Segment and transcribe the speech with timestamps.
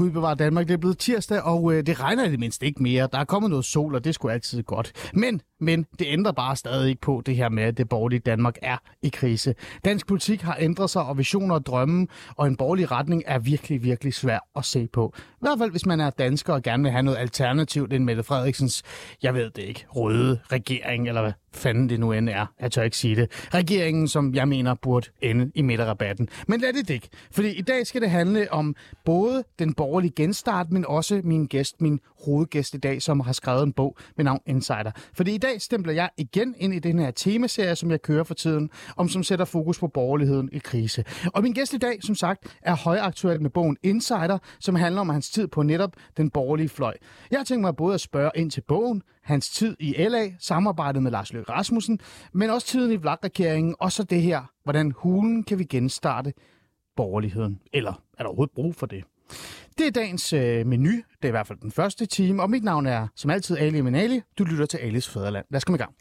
[0.00, 0.68] Gud bevarer Danmark.
[0.68, 3.08] Det er blevet tirsdag, og øh, det regner i det mindste ikke mere.
[3.12, 4.92] Der er kommet noget sol, og det skulle altid godt.
[5.14, 8.56] Men, men det ændrer bare stadig ikke på det her med, at det borgerlige Danmark
[8.62, 9.54] er i krise.
[9.84, 13.84] Dansk politik har ændret sig, og visioner og drømme og en borgerlig retning er virkelig,
[13.84, 15.14] virkelig svær at se på.
[15.18, 18.22] I hvert fald, hvis man er dansker og gerne vil have noget alternativt end Mette
[18.22, 18.82] Frederiksens,
[19.22, 22.46] jeg ved det ikke, røde regering, eller hvad fanden det nu end er.
[22.60, 23.48] Jeg tør ikke sige det.
[23.54, 26.28] Regeringen, som jeg mener burde ende i midterrabatten.
[26.46, 27.08] Men lad det ikke.
[27.32, 28.74] Fordi i dag skal det handle om
[29.04, 33.62] både den borgerlige genstart, men også min gæst, min hovedgæst i dag, som har skrevet
[33.62, 34.90] en bog med navn Insider.
[35.14, 38.34] Fordi i dag stempler jeg igen ind i den her temaserie, som jeg kører for
[38.34, 41.04] tiden, om som sætter fokus på borgerligheden i krise.
[41.34, 45.08] Og min gæst i dag, som sagt, er højaktuel med bogen Insider, som handler om
[45.08, 46.94] hans tid på netop den borgerlige fløj.
[47.30, 51.02] Jeg har tænkt mig både at spørge ind til bogen, hans tid i LA, samarbejdet
[51.02, 51.98] med Lars Løkke Rasmussen,
[52.32, 53.18] men også tiden i vlak
[53.78, 56.32] og så det her, hvordan hulen kan vi genstarte
[56.96, 57.60] borgerligheden?
[57.72, 59.04] Eller er der overhovedet brug for det?
[59.80, 60.90] Det er dagens øh, menu.
[60.90, 63.80] Det er i hvert fald den første time, og mit navn er som altid Ali
[63.80, 64.20] Minali.
[64.38, 65.46] Du lytter til Alis Fæderland.
[65.50, 65.94] Lad os komme i gang.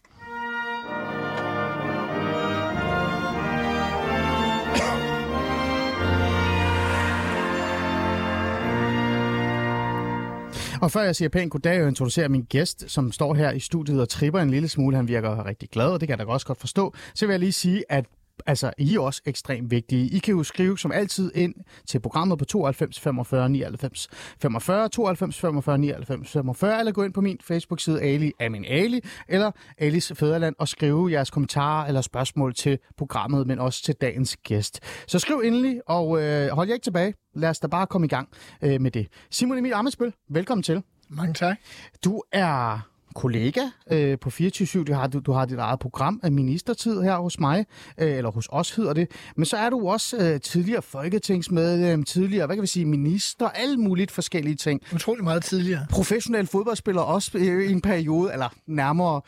[10.81, 14.01] Og før jeg siger pænt goddag og introducerer min gæst, som står her i studiet
[14.01, 16.47] og tripper en lille smule, han virker rigtig glad, og det kan jeg da også
[16.47, 18.05] godt forstå, så vil jeg lige sige, at
[18.45, 20.07] altså, I er også ekstremt vigtige.
[20.07, 21.55] I kan jo skrive som altid ind
[21.87, 24.07] til programmet på 92 45 99
[24.41, 29.51] 45, 92 45 99 45, eller gå ind på min Facebook-side Ali Amin Ali, eller
[29.77, 34.79] Alis Fæderland, og skrive jeres kommentarer eller spørgsmål til programmet, men også til dagens gæst.
[35.07, 37.13] Så skriv endelig, og øh, hold jer ikke tilbage.
[37.35, 38.29] Lad os da bare komme i gang
[38.61, 39.07] øh, med det.
[39.31, 40.83] Simon Emil Amesbøl, velkommen til.
[41.09, 41.57] Mange tak.
[42.03, 43.61] Du er kollega
[43.91, 47.39] øh, på 24 du har, du, du har dit eget program af ministertid her hos
[47.39, 47.65] mig,
[47.97, 49.11] øh, eller hos os hedder det.
[49.35, 53.77] Men så er du også øh, tidligere folketingsmedlem, tidligere, hvad kan vi sige, minister, alle
[53.77, 54.81] mulige forskellige ting.
[54.95, 55.85] Utrolig meget tidligere.
[55.89, 59.21] Professionel fodboldspiller også øh, i en periode, eller nærmere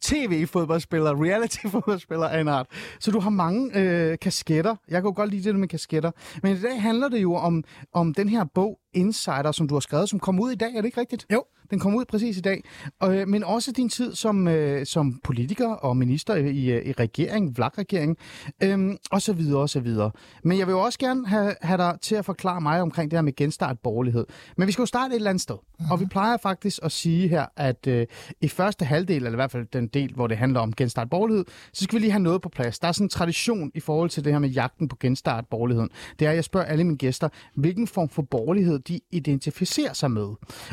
[0.00, 2.66] tv-fodboldspiller, reality-fodboldspiller af en art.
[3.00, 4.76] Så du har mange øh, kasketter.
[4.88, 6.10] Jeg kan jo godt lide det med kasketter.
[6.42, 9.80] Men i dag handler det jo om, om den her bog, Insider, som du har
[9.80, 10.74] skrevet, som kommer ud i dag.
[10.74, 11.26] Er det ikke rigtigt?
[11.32, 11.44] Jo.
[11.70, 12.62] Den kommer ud præcis i dag.
[13.00, 16.92] Og, øh, men også din tid som, øh, som politiker og minister i, i, i
[16.92, 18.16] regeringen, VLAG-regeringen,
[18.62, 20.10] øh, og så videre, og så videre.
[20.44, 23.16] Men jeg vil jo også gerne have, have dig til at forklare mig omkring det
[23.16, 24.26] her med genstart borgerlighed.
[24.56, 25.54] Men vi skal jo starte et eller andet sted.
[25.54, 25.90] Mm-hmm.
[25.90, 28.06] Og vi plejer faktisk at sige her, at øh,
[28.40, 31.44] i første halvdel, eller i hvert fald den del, hvor det handler om genstart borgerlighed,
[31.72, 32.78] så skal vi lige have noget på plads.
[32.78, 35.90] Der er sådan en tradition i forhold til det her med jagten på genstart borgerligheden.
[36.18, 40.10] Det er, at jeg spørger alle mine gæster, hvilken form for borgerlighed de identificerer sig
[40.10, 40.28] med.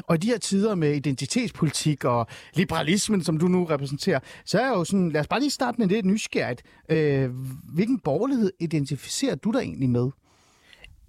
[0.07, 4.65] Og i de her tider med identitetspolitik og liberalismen, som du nu repræsenterer, så er
[4.65, 6.63] jeg jo sådan, lad os bare lige starte med det nysgerrigt.
[6.89, 7.29] Øh,
[7.73, 10.09] hvilken borgerlighed identificerer du dig egentlig med?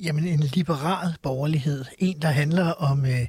[0.02, 1.84] Jamen en liberal borgerlighed.
[1.98, 3.26] En, der handler om øh,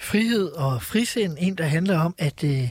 [0.00, 1.36] frihed og frisind.
[1.40, 2.68] En, der handler om, at øh,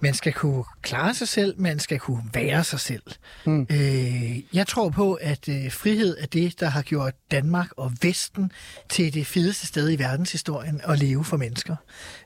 [0.00, 3.02] man skal kunne klare sig selv, man skal kunne være sig selv.
[3.44, 3.66] Mm.
[3.70, 8.52] Øh, jeg tror på, at øh, frihed er det, der har gjort Danmark og Vesten
[8.88, 11.76] til det fedeste sted i verdenshistorien at leve for mennesker.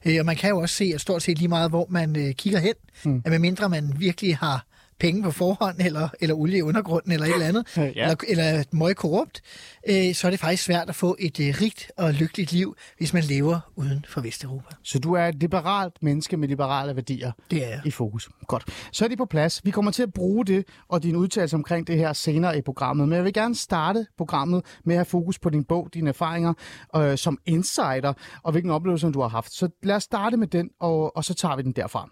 [0.04, 2.34] Øh, og man kan jo også se, at stort set lige meget, hvor man øh,
[2.34, 2.74] kigger hen,
[3.04, 3.22] mm.
[3.24, 4.66] at medmindre man virkelig har
[5.02, 7.82] penge på forhånd, eller, eller olie i undergrunden, eller et eller andet, ja.
[7.84, 9.40] eller, eller meget korrupt,
[9.88, 13.14] øh, så er det faktisk svært at få et øh, rigt og lykkeligt liv, hvis
[13.14, 14.74] man lever uden for Vesteuropa.
[14.82, 17.80] Så du er et liberalt menneske med liberale værdier det er jeg.
[17.84, 18.28] i fokus.
[18.46, 18.64] Godt.
[18.92, 19.64] Så er de på plads.
[19.64, 23.08] Vi kommer til at bruge det og din udtalelse omkring det her senere i programmet,
[23.08, 26.52] men jeg vil gerne starte programmet med at have fokus på din bog, dine erfaringer
[26.96, 29.52] øh, som insider, og hvilken oplevelse du har haft.
[29.52, 32.08] Så lad os starte med den, og, og så tager vi den derfra.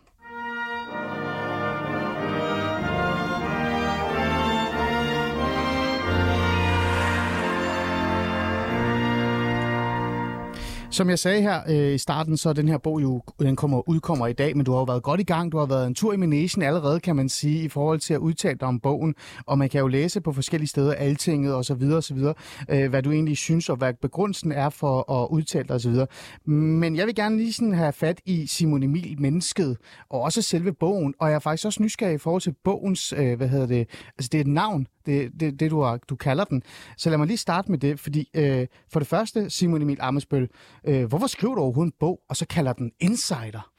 [10.92, 13.89] Som jeg sagde her øh, i starten, så er den her bog jo, den kommer,
[13.89, 15.53] udkommer i dag, men du har jo været godt i gang.
[15.53, 18.21] Du har været en tur i Managen allerede, kan man sige, i forhold til at
[18.21, 19.15] udtale dig om bogen.
[19.47, 22.34] Og man kan jo læse på forskellige steder, altinget og så videre og så videre,
[22.69, 25.91] øh, hvad du egentlig synes, og hvad begrundelsen er for at udtale dig og så
[25.91, 26.07] videre.
[26.45, 29.77] Men jeg vil gerne lige sådan have fat i Simon Emil Mennesket,
[30.09, 31.15] og også selve bogen.
[31.19, 33.89] Og jeg er faktisk også nysgerrig i forhold til bogens, øh, hvad hedder det,
[34.19, 36.63] altså det er et navn, det, det, det du, har, du kalder den.
[36.97, 40.48] Så lad mig lige starte med det, fordi øh, for det første, Simon Emil Amesbøl,
[40.84, 43.71] øh, hvorfor skriver du overhovedet en bog, og så kalder den Insider?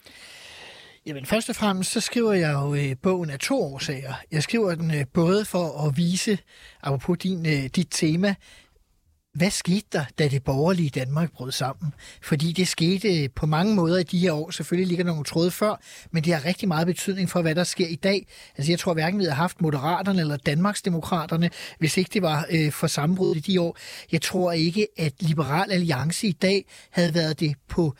[1.05, 4.13] Jamen først og fremmest, så skriver jeg jo øh, bogen af to årsager.
[4.31, 6.37] Jeg skriver den øh, både for at vise,
[6.83, 8.35] apropos din, øh, dit tema,
[9.33, 11.93] hvad skete der, da det borgerlige Danmark brød sammen?
[12.21, 14.51] Fordi det skete på mange måder i de her år.
[14.51, 15.81] Selvfølgelig ligger der nogle tråde før,
[16.11, 18.27] men det har rigtig meget betydning for, hvad der sker i dag.
[18.57, 21.49] Altså jeg tror hverken vi havde haft Moderaterne eller Danmarksdemokraterne,
[21.79, 23.77] hvis ikke det var øh, for sammenbrud i de år.
[24.11, 27.95] Jeg tror ikke, at Liberal Alliance i dag havde været det på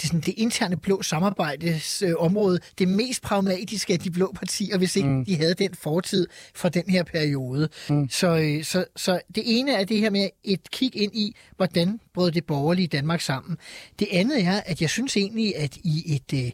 [0.00, 4.96] det, sådan, det interne blå samarbejdsområde, øh, det mest pragmatiske af de blå partier, hvis
[4.96, 5.24] ikke mm.
[5.24, 7.68] de havde den fortid fra den her periode.
[7.88, 8.08] Mm.
[8.10, 12.00] Så, øh, så, så det ene er det her med et kig ind i, hvordan
[12.14, 13.56] brød det borgerlige Danmark sammen.
[13.98, 16.44] Det andet er, at jeg synes egentlig, at i et...
[16.44, 16.50] Øh,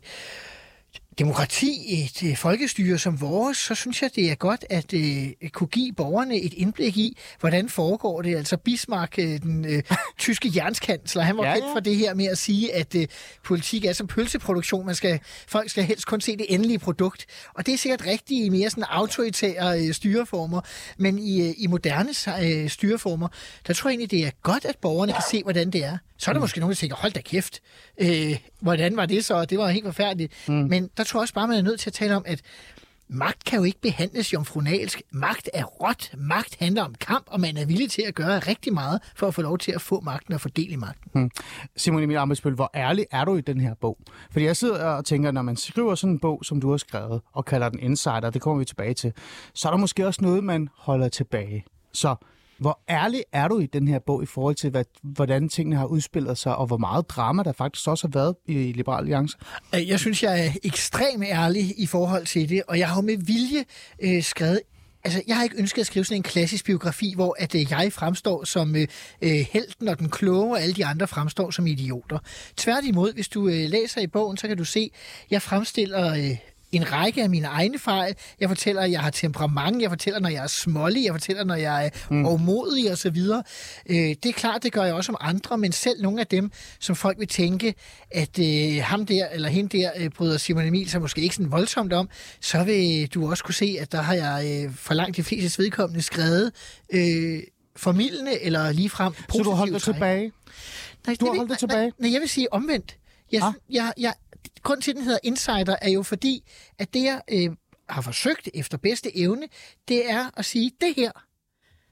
[1.21, 5.67] demokrati, et øh, folkestyre som vores, så synes jeg, det er godt at øh, kunne
[5.67, 8.37] give borgerne et indblik i, hvordan foregår det.
[8.37, 9.83] Altså Bismarck, øh, den øh,
[10.19, 11.75] tyske jernskansler, han var ja, kendt ja.
[11.75, 13.07] for det her med at sige, at øh,
[13.45, 14.87] politik er som pølseproduktion.
[14.87, 17.27] Man skal, folk skal helst kun se det endelige produkt.
[17.55, 20.61] Og det er sikkert rigtigt i mere sådan autoritære øh, styreformer.
[20.99, 22.11] Men i, øh, i moderne
[22.43, 23.29] øh, styreformer,
[23.67, 25.99] der tror jeg egentlig, det er godt, at borgerne kan se, hvordan det er.
[26.21, 26.43] Så er der mm.
[26.43, 27.61] måske nogen, der tænker, hold da kæft,
[27.99, 29.45] øh, hvordan var det så?
[29.45, 30.33] Det var helt forfærdeligt.
[30.49, 30.55] Mm.
[30.55, 32.43] Men der tror jeg også bare, man er nødt til at tale om, at
[33.09, 35.03] magt kan jo ikke behandles jomfrunalsk.
[35.11, 36.11] Magt er råt.
[36.19, 39.35] Magt handler om kamp, og man er villig til at gøre rigtig meget for at
[39.35, 41.11] få lov til at få magten og fordele magten.
[41.15, 41.31] Hmm.
[41.77, 43.99] Simon Emil Amesbøl, hvor ærlig er du i den her bog?
[44.31, 47.21] Fordi jeg sidder og tænker, når man skriver sådan en bog, som du har skrevet,
[47.33, 49.13] og kalder den Insider, det kommer vi tilbage til,
[49.55, 51.65] så er der måske også noget, man holder tilbage.
[51.93, 52.17] Så
[52.61, 55.87] hvor ærlig er du i den her bog i forhold til, hvad, hvordan tingene har
[55.87, 59.39] udspillet sig, og hvor meget drama der faktisk også har været i Liberal Alliance?
[59.75, 63.17] Øh, jeg synes, jeg er ekstremt ærlig i forhold til det, og jeg har med
[63.17, 63.65] vilje
[64.03, 64.61] øh, skrevet
[65.05, 67.93] Altså, jeg har ikke ønsket at skrive sådan en klassisk biografi, hvor at øh, jeg
[67.93, 68.87] fremstår som øh,
[69.23, 72.19] øh, helten og den kloge, og alle de andre fremstår som idioter.
[72.57, 74.91] Tværtimod, hvis du øh, læser i bogen, så kan du se,
[75.25, 76.37] at jeg fremstiller øh,
[76.73, 78.15] en række af mine egne fejl.
[78.41, 79.83] Jeg fortæller, at jeg har temperament.
[79.83, 81.05] Jeg fortæller, når jeg er smålig.
[81.05, 82.27] Jeg fortæller, når jeg er mm.
[82.27, 83.17] overmodig osv.
[83.87, 86.51] Øh, det er klart, det gør jeg også om andre, men selv nogle af dem,
[86.81, 87.75] som folk vil tænke,
[88.11, 91.53] at øh, ham der eller hende der øh, bryder Simon Emil sig måske ikke sådan
[91.53, 92.09] voldsomt om,
[92.41, 95.63] så vil du også kunne se, at der har jeg øh, for langt de fleste
[95.63, 96.53] vedkommende skrevet
[96.93, 97.41] øh,
[97.77, 99.45] formidlende eller ligefrem positivt.
[99.45, 100.33] Så du holdt dig tilbage?
[101.07, 101.83] Nej, du har holdt dig tilbage?
[101.83, 102.97] Nej, nej, jeg vil sige omvendt.
[103.33, 103.53] Jeg, ah.
[103.71, 104.13] jeg, jeg,
[104.63, 106.45] grund til, at den hedder Insider, er jo fordi,
[106.79, 107.51] at det, jeg øh,
[107.89, 109.49] har forsøgt efter bedste evne,
[109.89, 111.11] det er at sige, det her,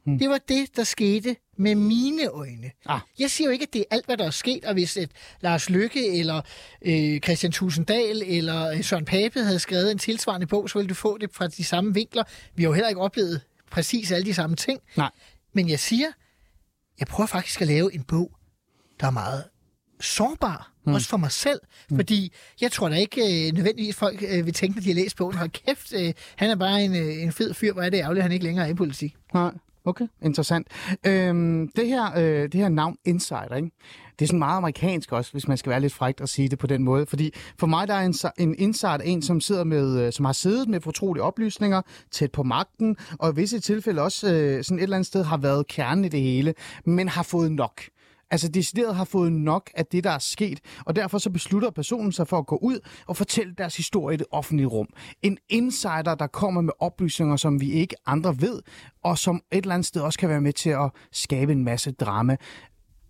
[0.04, 0.18] hmm.
[0.18, 2.70] det var det, der skete med mine øjne.
[2.86, 3.00] Ah.
[3.18, 5.10] Jeg siger jo ikke, at det er alt, hvad der er sket, og hvis et
[5.40, 6.40] Lars Lykke eller
[6.82, 10.94] øh, Christian Tusinddal eller øh, Søren Pape havde skrevet en tilsvarende bog, så ville du
[10.94, 12.24] få det fra de samme vinkler.
[12.54, 13.40] Vi har jo heller ikke oplevet
[13.70, 14.80] præcis alle de samme ting.
[14.96, 15.10] Nej.
[15.52, 16.08] Men jeg siger,
[16.98, 18.32] jeg prøver faktisk at lave en bog,
[19.00, 19.44] der er meget
[20.00, 20.94] sårbar, mm.
[20.94, 21.96] også for mig selv, mm.
[21.96, 25.16] fordi jeg tror da ikke øh, nødvendigvis folk øh, vil tænke, når de har læst
[25.16, 27.98] bogen, hold kæft, øh, han er bare en, øh, en fed fyr, hvor er det
[27.98, 29.16] ærgerligt, han ikke længere er i politik.
[29.34, 29.50] Nej,
[29.84, 30.66] okay, interessant.
[31.06, 33.70] Øhm, det, her, øh, det her navn Insider, ikke?
[34.18, 36.58] det er sådan meget amerikansk også, hvis man skal være lidt frægt at sige det
[36.58, 37.06] på den måde.
[37.06, 40.32] Fordi for mig der er en, en insider en, som sidder med, øh, som har
[40.32, 44.82] siddet med fortrolige oplysninger tæt på magten, og i visse tilfælde også øh, sådan et
[44.82, 46.54] eller andet sted har været kernen i det hele,
[46.84, 47.82] men har fået nok
[48.30, 52.12] altså decideret har fået nok af det, der er sket, og derfor så beslutter personen
[52.12, 54.88] sig for at gå ud og fortælle deres historie i det offentlige rum.
[55.22, 58.62] En insider, der kommer med oplysninger, som vi ikke andre ved,
[59.04, 61.92] og som et eller andet sted også kan være med til at skabe en masse
[61.92, 62.36] drama.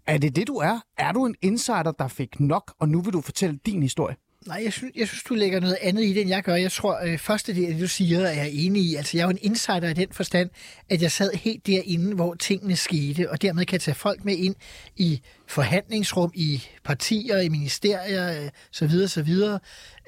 [0.07, 0.81] Er det det, du er?
[0.99, 4.17] Er du en insider, der fik nok, og nu vil du fortælle din historie?
[4.49, 6.55] Nej, jeg synes, jeg synes, du lægger noget andet i det, end jeg gør.
[6.55, 8.95] Jeg tror, øh, første del af det, du siger, er jeg enig i.
[8.95, 10.51] Altså, jeg er jo en insider i den forstand,
[10.89, 14.55] at jeg sad helt derinde, hvor tingene skete, og dermed kan tage folk med ind
[14.97, 19.59] i forhandlingsrum, i partier, i ministerier, øh, så videre, så videre.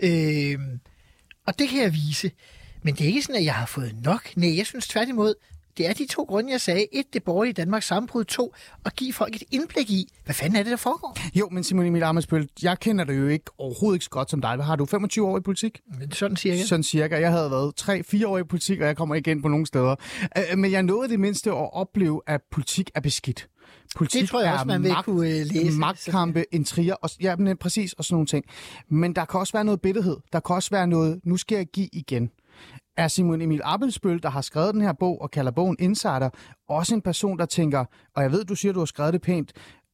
[0.03, 0.59] Øh,
[1.47, 2.31] og det kan jeg vise.
[2.83, 4.37] Men det er ikke sådan, at jeg har fået nok.
[4.37, 5.35] Nej, jeg synes tværtimod,
[5.79, 6.87] det er de to grunde, jeg sagde.
[6.93, 8.25] Et, det borgerlige Danmarks sammenbrud.
[8.25, 11.19] To, at give folk et indblik i, hvad fanden er det, der foregår?
[11.35, 14.41] Jo, men Simon Emil Amesbøl, jeg kender dig jo ikke overhovedet ikke så godt som
[14.41, 14.55] dig.
[14.55, 14.87] Hvad har du?
[14.87, 15.81] 25 år i politik?
[16.13, 16.63] Sådan cirka.
[16.63, 17.21] Sådan cirka.
[17.21, 19.95] Jeg havde været 3-4 år i politik, og jeg kommer igen på nogle steder.
[20.37, 23.49] Øh, men jeg nåede det mindste at opleve, at politik er beskidt.
[23.97, 25.79] Politik det tror jeg også, man vil magt, kunne øh, læse.
[25.79, 28.45] Magtkampe, intriger, og, ja, men præcis, og sådan nogle ting.
[28.89, 30.17] Men der kan også være noget bitterhed.
[30.33, 32.31] Der kan også være noget, nu skal jeg give igen
[33.01, 36.31] er Simon Emil Appelsbøl, der har skrevet den her bog og kalder bogen Insider,
[36.69, 39.53] også en person, der tænker, og jeg ved, du siger, du har skrevet det pænt,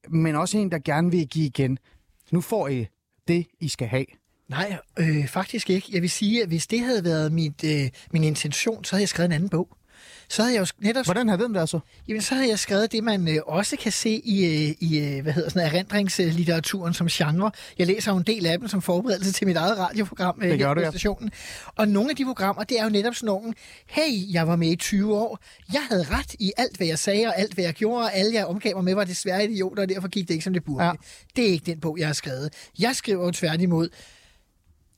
[0.09, 1.79] men også en, der gerne vil give igen.
[2.33, 2.87] Nu får I
[3.29, 4.07] det, I skal have.
[4.49, 5.89] Nej, øh, faktisk ikke.
[5.93, 9.09] Jeg vil sige, at hvis det havde været mit, øh, min intention, så havde jeg
[9.09, 9.77] skrevet en anden bog
[10.29, 11.79] så havde jeg jo netop Hvordan har den der så?
[12.09, 15.23] Jamen, så havde jeg skrevet det, man øh, også kan se i, øh, i øh,
[15.23, 17.51] hvad hedder sådan, erindringslitteraturen som genre.
[17.79, 20.59] Jeg læser jo en del af dem som forberedelse til mit eget radioprogram øh, Det
[20.59, 20.91] gør her på ja.
[20.91, 21.31] stationen.
[21.77, 23.55] Og nogle af de programmer, det er jo netop sådan nogle,
[23.87, 25.39] hey, jeg var med i 20 år,
[25.73, 28.35] jeg havde ret i alt, hvad jeg sagde, og alt, hvad jeg gjorde, og alle,
[28.35, 30.85] jeg omgav mig med, var desværre idioter, og derfor gik det ikke, som det burde.
[30.85, 30.93] Ja.
[31.37, 32.53] Det er ikke den bog, jeg har skrevet.
[32.79, 33.89] Jeg skriver jo tværtimod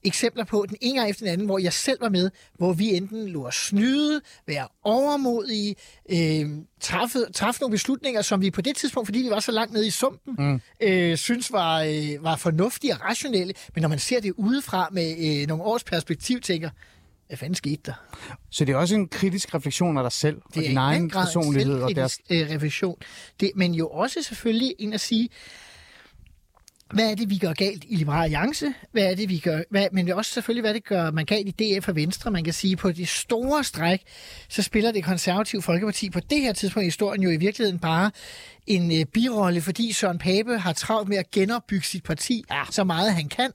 [0.05, 2.95] eksempler på, den ene gang efter den anden, hvor jeg selv var med, hvor vi
[2.95, 5.75] enten lå at snyde, være overmodige,
[6.11, 6.51] øh,
[6.81, 9.87] træffe, træffe nogle beslutninger, som vi på det tidspunkt, fordi vi var så langt nede
[9.87, 10.61] i sumpen, mm.
[10.83, 13.55] øh, synes var, øh, var fornuftige og rationelle.
[13.75, 16.71] Men når man ser det udefra med øh, nogle års perspektiv, tænker,
[17.29, 17.93] hvad fanden skete der?
[18.51, 21.01] Så det er også en kritisk refleksion af dig selv, og Det er din egen
[21.03, 21.77] den grad personlighed.
[21.77, 22.19] en Og deres...
[22.31, 22.97] øh, revision.
[23.41, 25.29] Det, men jo også selvfølgelig en at sige,
[26.95, 28.75] hvad er det, vi gør galt i Liberal Alliance?
[28.93, 29.61] Hvad er det, vi gør?
[29.71, 32.31] Hvad, men også selvfølgelig, hvad det gør man galt i DF og Venstre.
[32.31, 34.03] Man kan sige, på de store stræk,
[34.49, 38.11] så spiller det konservative Folkeparti på det her tidspunkt i historien jo i virkeligheden bare
[38.67, 42.63] en øh, birolle, fordi Søren Pape har travlt med at genopbygge sit parti ja.
[42.71, 43.51] så meget han kan.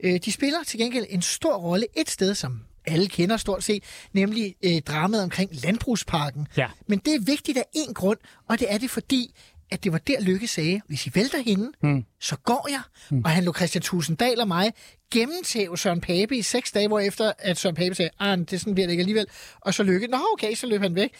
[0.00, 3.84] Øh, de spiller til gengæld en stor rolle et sted, som alle kender stort set,
[4.12, 6.46] nemlig øh, dramaet omkring Landbrugsparken.
[6.56, 6.66] Ja.
[6.86, 9.34] Men det er vigtigt af en grund, og det er det fordi,
[9.70, 12.04] at det var der Lykke sagde, hvis I vælter hende, mm.
[12.24, 12.80] Så går jeg.
[13.10, 13.22] Mm.
[13.24, 14.72] Og han lå Christian Tusinddal og mig
[15.14, 18.74] gennemtæve Søren Pape i seks dage, hvor efter at Søren Pape sagde, ah, det sådan
[18.74, 19.26] bliver det ikke alligevel.
[19.60, 21.10] Og så Lykke, nå okay, så løb han væk.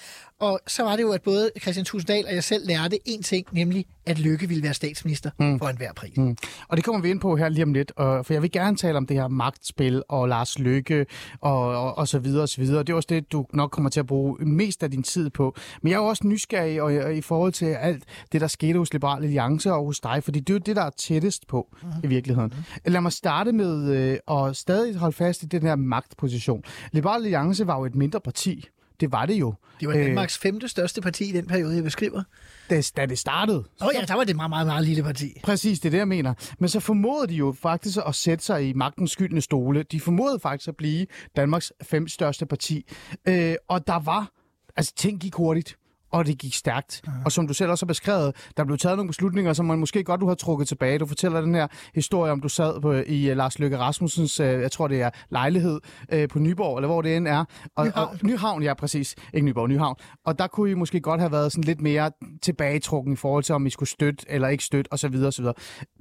[0.40, 3.46] Og så var det jo, at både Christian Tusinddal og jeg selv lærte en ting,
[3.52, 5.58] nemlig at Lykke ville være statsminister mm.
[5.58, 6.16] for enhver pris.
[6.16, 6.36] Mm.
[6.68, 8.76] Og det kommer vi ind på her lige om lidt, og, for jeg vil gerne
[8.76, 11.06] tale om det her magtspil og Lars Løkke
[11.40, 12.82] og, og, og så videre og så videre.
[12.82, 15.56] Det er også det, du nok kommer til at bruge mest af din tid på.
[15.82, 18.78] Men jeg er jo også nysgerrig og, og i forhold til alt det, der skete
[18.78, 21.76] hos Liberal Alliance og hos dig, fordi det er jo det, der er tættest på
[21.82, 21.88] mm.
[22.04, 22.52] i virkeligheden.
[22.56, 22.92] Mm.
[22.92, 26.62] Lad mig starte med øh, at stadig holde fast i den her magtposition.
[26.92, 28.68] Liberal Alliance var jo et mindre parti.
[29.00, 29.54] Det var det jo.
[29.80, 32.22] Det var Danmarks femte største parti i den periode, jeg beskriver.
[32.70, 33.58] Da, da det startede.
[33.58, 35.40] Åh oh, ja, der var det et meget, meget, meget lille parti.
[35.42, 36.34] Præcis, det er det, jeg mener.
[36.58, 39.82] Men så formodede de jo faktisk at sætte sig i magtens skyldende stole.
[39.82, 42.86] De formodede faktisk at blive Danmarks fem største parti.
[43.28, 44.30] Øh, og der var...
[44.76, 45.76] Altså, ting gik hurtigt
[46.14, 47.02] og det gik stærkt.
[47.06, 47.12] Ja.
[47.24, 50.04] Og som du selv også har beskrevet, der blev taget nogle beslutninger, som man måske
[50.04, 50.98] godt du har trukket tilbage.
[50.98, 54.46] Du fortæller den her historie om, du sad på, i uh, Lars Løkke Rasmussens, uh,
[54.46, 55.80] jeg tror det er lejlighed
[56.14, 57.44] uh, på Nyborg, eller hvor det end er.
[57.76, 58.08] Og, Nyhavn.
[58.08, 59.14] Og, Nyhavn, ja præcis.
[59.34, 59.96] Ikke Nyborg, Nyhavn.
[60.24, 62.10] Og der kunne I måske godt have været sådan lidt mere
[62.42, 65.14] tilbagetrukken i forhold til, om I skulle støtte eller ikke støtte, osv.
[65.26, 65.44] osv.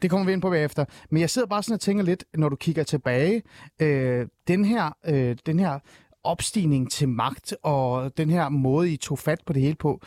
[0.01, 0.85] Det kommer vi ind på bagefter.
[1.11, 3.41] Men jeg sidder bare sådan og tænker lidt, når du kigger tilbage,
[3.81, 5.79] øh, den her, øh, den her
[6.23, 10.01] opstigning til magt og den her måde, I tog fat på det hele på,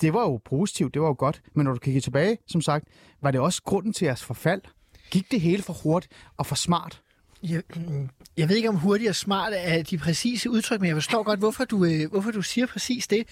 [0.00, 1.42] det var jo positivt, det var jo godt.
[1.54, 2.84] Men når du kigger tilbage, som sagt,
[3.22, 4.60] var det også grunden til jeres forfald?
[5.10, 7.02] Gik det hele for hurtigt og for smart?
[7.42, 7.62] Jeg,
[8.36, 11.38] jeg ved ikke, om hurtigt og smart er de præcise udtryk, men jeg forstår godt,
[11.38, 13.26] hvorfor du, øh, hvorfor du siger præcis det.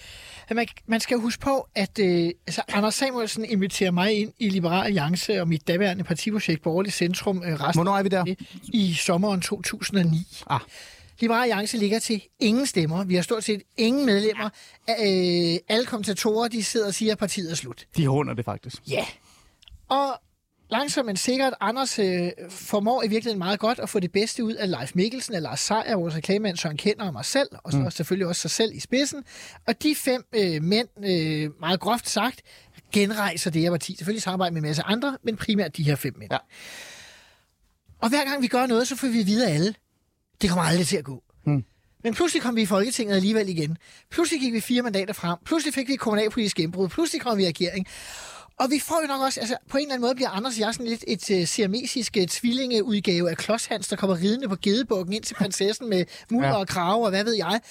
[0.51, 4.85] Man, man skal huske på, at øh, altså Anders Samuelsen inviterer mig ind i Liberal
[4.85, 8.25] Alliance og mit daværende partiprojekt Borgerlig Centrum øh, resten Hvornår er vi der?
[8.73, 10.17] i sommeren 2009.
[10.49, 10.59] Ah.
[11.21, 13.03] Liberal Alliance ligger til ingen stemmer.
[13.03, 14.49] Vi har stort set ingen medlemmer.
[14.89, 17.87] Øh, alle kommentatorer de sidder og siger, at partiet er slut.
[17.97, 18.81] De hunder det faktisk.
[18.87, 19.05] Ja.
[19.89, 20.21] Og
[20.71, 24.53] langsomt men sikkert, Anders øh, formår i virkeligheden meget godt at få det bedste ud
[24.53, 27.77] af Leif Mikkelsen, af Lars Seier, vores reklamemand Søren Kender og mig selv, og så
[27.77, 27.91] mm.
[27.91, 29.23] selvfølgelig også sig selv i spidsen.
[29.67, 32.41] Og de fem øh, mænd, øh, meget groft sagt,
[32.93, 33.95] genrejser det her parti.
[33.95, 36.31] Selvfølgelig samarbejde med en masse andre, men primært de her fem mænd.
[36.31, 36.37] Ja.
[38.01, 39.73] Og hver gang vi gør noget, så får vi videre alle.
[40.41, 41.23] Det kommer aldrig til at gå.
[41.45, 41.63] Mm.
[42.03, 43.77] Men pludselig kom vi i Folketinget alligevel igen.
[44.11, 45.37] Pludselig gik vi fire mandater frem.
[45.45, 46.89] Pludselig fik vi kommunalpolitisk gennembrud.
[46.89, 47.87] Pludselig kom vi i regering.
[48.59, 50.59] Og vi får jo nok også, altså på en eller anden måde bliver Anders og
[50.59, 55.13] jeg sådan lidt et uh, siamesisk uh, tvillingeudgave af Klodshans, der kommer ridende på gedebukken
[55.13, 56.53] ind til prinsessen med mul Ja.
[56.57, 57.61] og krave og hvad ved jeg.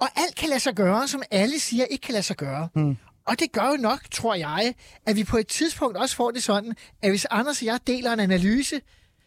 [0.00, 2.68] Og alt kan lade sig gøre, som alle siger ikke kan lade sig gøre.
[2.74, 2.96] Mm.
[3.26, 4.74] Og det gør jo nok, tror jeg,
[5.06, 8.12] at vi på et tidspunkt også får det sådan, at hvis Anders og jeg deler
[8.12, 8.80] en analyse,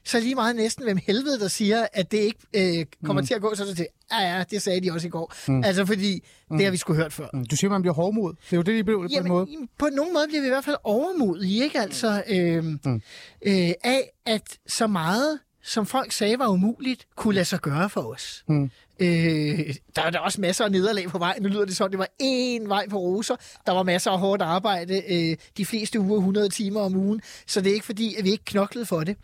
[0.06, 2.40] så lige meget næsten hvem helvede, der siger, at det ikke
[2.80, 3.28] øh, kommer mm.
[3.28, 5.34] til at gå, så er det til, ja ja, det sagde de også i går.
[5.48, 5.64] Mm.
[5.64, 6.58] Altså fordi, mm.
[6.58, 7.28] det har vi skulle hørt før.
[7.52, 8.34] Du siger, man bliver hårdmod.
[8.34, 9.48] Det er jo det, de blev på en måde.
[9.78, 11.80] På nogen måde bliver vi i hvert fald overmodige, ikke?
[11.80, 13.02] Altså, øh, mm.
[13.46, 18.02] øh, af at så meget, som folk sagde var umuligt, kunne lade sig gøre for
[18.02, 18.44] os.
[18.48, 18.72] Mm.
[19.00, 21.38] Øh, der er der også masser af nederlag på vej.
[21.42, 23.36] Nu lyder det sådan, det var én vej på roser.
[23.66, 27.22] Der var masser af hårdt arbejde, øh, de fleste uger 100 timer om ugen.
[27.48, 29.18] Så det er ikke fordi, at vi ikke knoklede for det.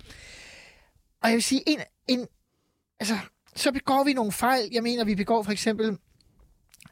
[1.23, 2.27] Og jeg vil sige, en, en,
[2.99, 3.17] altså,
[3.55, 4.69] så begår vi nogle fejl.
[4.71, 5.97] Jeg mener, vi begår for eksempel...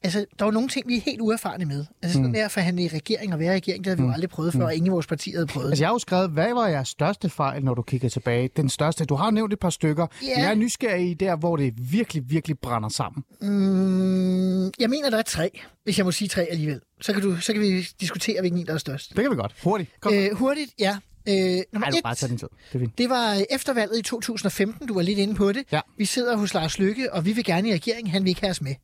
[0.03, 1.85] Altså, der er jo nogle ting, vi er helt uerfarne med.
[2.01, 2.33] Altså, sådan mm.
[2.33, 4.53] der at forhandle i regering og være i regering, det havde vi jo aldrig prøvet
[4.53, 5.69] før, og ingen i vores parti havde prøvet.
[5.69, 8.49] Altså, jeg har jo skrevet, hvad var jeres største fejl, når du kigger tilbage?
[8.57, 9.05] Den største.
[9.05, 10.07] Du har nævnt et par stykker.
[10.23, 10.41] Ja.
[10.41, 13.23] Jeg er nysgerrig i der, hvor det virkelig, virkelig brænder sammen.
[13.41, 16.81] Mm, Jeg mener, der er tre, hvis jeg må sige tre alligevel.
[17.01, 19.09] Så kan, du, så kan vi diskutere, hvilken en, der er størst.
[19.09, 19.55] Det kan vi godt.
[19.63, 19.91] Hurtigt.
[19.99, 20.13] Kom.
[20.13, 20.97] Øh, hurtigt, ja.
[21.27, 22.47] Øh, nummer Nej, du et, bare tage din tid.
[22.73, 22.97] Det er fint.
[22.97, 25.63] det var øh, efter valget i 2015, du var lidt inde på det.
[25.71, 25.81] Ja.
[25.97, 28.51] Vi sidder hos Lars Lykke, og vi vil gerne i regering, han vil ikke have
[28.51, 28.75] os med.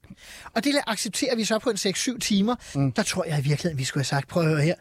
[0.53, 2.55] Og det accepterer vi så på en 6-7 timer.
[2.75, 2.91] Mm.
[2.91, 4.75] Der tror jeg i virkeligheden, vi skulle have sagt, prøv at høre her.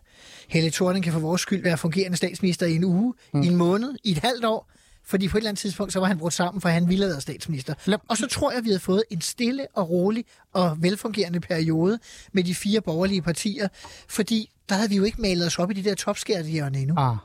[0.48, 3.42] Helle Thorning kan for vores skyld være fungerende statsminister i en uge, mm.
[3.42, 4.70] i en måned, i et halvt år.
[5.04, 7.22] Fordi på et eller andet tidspunkt, så var han brudt sammen, for han ville været
[7.22, 7.74] statsminister.
[8.08, 11.98] Og så tror jeg, vi havde fået en stille og rolig og velfungerende periode
[12.32, 13.68] med de fire borgerlige partier.
[14.08, 16.94] Fordi der havde vi jo ikke malet os op i de der topskærtehjørne endnu.
[16.98, 17.16] Ah.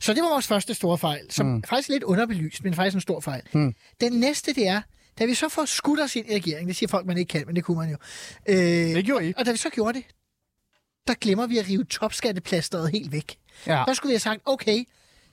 [0.00, 1.62] Så det var vores første store fejl, som mm.
[1.62, 3.42] faktisk er lidt underbelyst, men faktisk en stor fejl.
[3.52, 3.74] Mm.
[4.00, 4.80] Den næste, det er,
[5.18, 7.42] da vi så får skudt os ind i regeringen, det siger folk, man ikke kan,
[7.46, 7.96] men det kunne man jo.
[8.48, 9.32] Øh, Det gjorde I.
[9.36, 10.06] og da vi så gjorde det,
[11.06, 13.36] der glemmer vi at rive topskatteplasteret helt væk.
[13.66, 13.84] Ja.
[13.86, 14.84] Der skulle vi have sagt, okay,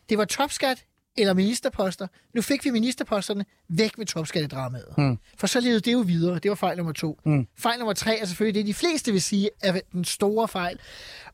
[0.10, 0.86] det var topskat
[1.17, 2.08] eller ministerposter.
[2.36, 4.98] Nu fik vi ministerposterne væk med topskattedramaet.
[4.98, 5.17] Mm.
[5.38, 6.39] For så levede det jo videre.
[6.39, 7.20] Det var fejl nummer to.
[7.25, 7.48] Mm.
[7.58, 10.79] Fejl nummer tre er selvfølgelig det, de fleste vil sige er den store fejl.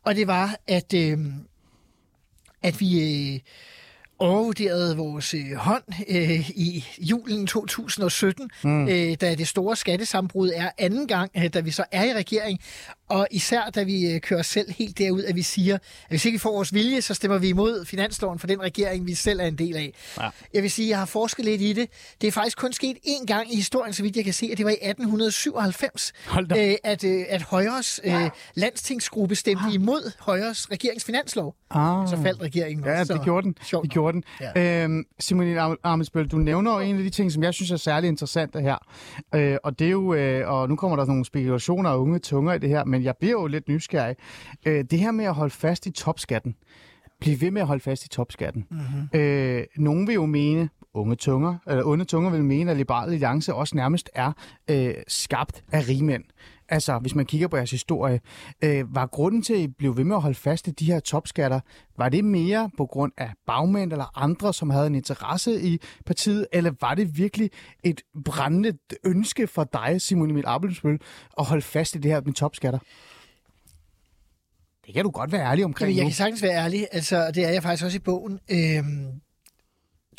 [0.03, 1.17] Og det var, at, øh,
[2.61, 3.33] at vi...
[3.35, 3.39] Øh,
[4.19, 8.87] overvurderede vores øh, hånd øh, i julen 2017, mm.
[8.87, 12.59] øh, da det store skattesambrud er anden gang, øh, da vi så er i regering,
[13.09, 16.35] og især da vi øh, kører selv helt derud, at vi siger, at hvis ikke
[16.35, 19.45] vi får vores vilje, så stemmer vi imod finansloven for den regering, vi selv er
[19.45, 19.93] en del af.
[20.19, 20.29] Ja.
[20.53, 21.89] Jeg vil sige, at jeg har forsket lidt i det.
[22.21, 24.57] Det er faktisk kun sket én gang i historien, så vidt jeg kan se, at
[24.57, 26.67] det var i 1897, Hold da.
[26.69, 31.55] øh, at, øh, at Højres øh, landstingsgruppe stemte imod Højres regeringsfinanslov.
[31.71, 32.07] Ah.
[32.09, 33.13] Så faldt regeringen Ja, også.
[33.13, 33.55] det gjorde den.
[33.63, 34.23] Sjovt Det gjorde den.
[34.55, 34.83] Ja.
[34.83, 38.07] Øhm, Simon Amensbøl, du nævner jo en af de ting, som jeg synes er særlig
[38.07, 38.77] interessante her.
[39.35, 42.53] Øh, og det er jo, øh, og nu kommer der nogle spekulationer og unge tunger
[42.53, 44.15] i det her, men jeg bliver jo lidt nysgerrig.
[44.65, 46.55] Øh, det her med at holde fast i topskatten.
[47.21, 48.65] Bliv ved med at holde fast i topskatten.
[48.71, 49.19] Mm-hmm.
[49.19, 53.53] Øh, nogen vil jo mene, unge tunger, eller onde tunger vil mene, at Liberale Alliance
[53.53, 54.31] også nærmest er
[54.69, 56.23] øh, skabt af rigmænd.
[56.71, 58.19] Altså, hvis man kigger på jeres historie,
[58.63, 60.99] øh, var grunden til, at I blev ved med at holde fast i de her
[60.99, 61.59] topskatter,
[61.97, 66.47] var det mere på grund af bagmænd eller andre, som havde en interesse i partiet,
[66.53, 67.49] eller var det virkelig
[67.83, 70.99] et brændende ønske for dig, Simon Emil Abelsbøl,
[71.39, 72.79] at holde fast i det her med topskatter?
[74.85, 76.09] Det kan du godt være ærlig omkring Jamen, jeg nu.
[76.09, 78.39] kan sagtens være ærlig, altså det er jeg faktisk også i bogen.
[78.51, 79.21] Øhm,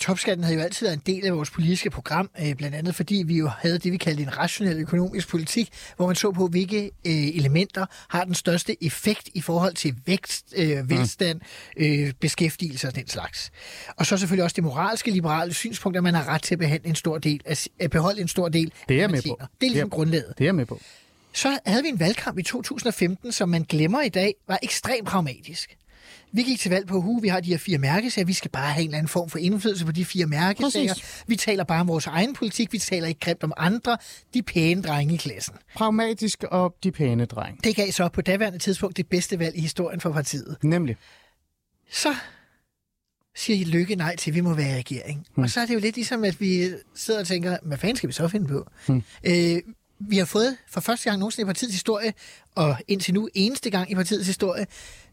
[0.00, 3.22] topskatten havde jo altid været en del af vores politiske program, øh, blandt andet fordi
[3.26, 6.84] vi jo havde det, vi kaldte en rationel økonomisk politik, hvor man så på, hvilke
[7.06, 11.40] øh, elementer har den største effekt i forhold til vækst, øh, velstand,
[11.76, 13.50] øh, beskæftigelse og den slags.
[13.96, 16.88] Og så selvfølgelig også det moralske liberale synspunkt, at man har ret til at, behandle
[16.88, 19.40] en stor del, at, at beholde en stor del Det er af, med på.
[19.60, 20.34] Det er ligesom Det er- grundlaget.
[20.38, 20.80] Det er med på.
[21.32, 25.76] Så havde vi en valgkamp i 2015, som man glemmer i dag, var ekstremt pragmatisk.
[26.32, 28.72] Vi gik til valg på, hu, vi har de her fire mærkesager, vi skal bare
[28.72, 30.94] have en eller anden form for indflydelse på de fire mærkesager.
[30.94, 31.24] Præcis.
[31.26, 33.96] Vi taler bare om vores egen politik, vi taler ikke grimt om andre,
[34.34, 35.54] de pæne drenge i klassen.
[35.74, 37.64] Pragmatisk og de pæne dreng.
[37.64, 40.56] Det gav så på daværende tidspunkt det bedste valg i historien for partiet.
[40.62, 40.96] Nemlig.
[41.90, 42.14] Så
[43.36, 45.26] siger Lykke nej til, at vi må være i regering.
[45.34, 45.44] Hmm.
[45.44, 48.08] Og så er det jo lidt ligesom, at vi sidder og tænker, hvad fanden skal
[48.08, 48.66] vi så finde på?
[48.86, 49.02] Hmm.
[49.24, 49.62] Øh,
[50.00, 52.14] vi har fået for første gang nogensinde i partiets historie,
[52.54, 54.66] og indtil nu eneste gang i partiets historie,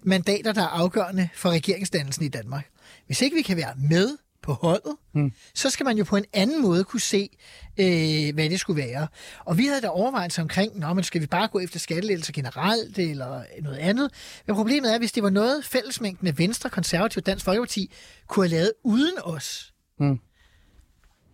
[0.04, 2.67] mandater, der er afgørende for regeringsdannelsen i Danmark.
[3.06, 5.32] Hvis ikke vi kan være med på holdet, hmm.
[5.56, 7.30] så skal man jo på en anden måde kunne se,
[7.78, 9.08] øh, hvad det skulle være.
[9.45, 13.00] Og vi havde da overvejelser omkring, Nå, men skal vi bare gå efter skattelettelser generelt,
[13.00, 14.12] eller noget andet?
[14.47, 17.91] Men problemet er, hvis det var noget, fællesmængden af Venstre, Konservativ Dansk Folkeparti
[18.28, 20.19] kunne have lavet uden os, Hmm.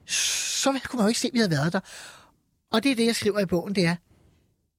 [0.07, 1.79] så kunne man jo ikke se, at vi havde været der.
[2.73, 3.95] Og det er det, jeg skriver i bogen, det er,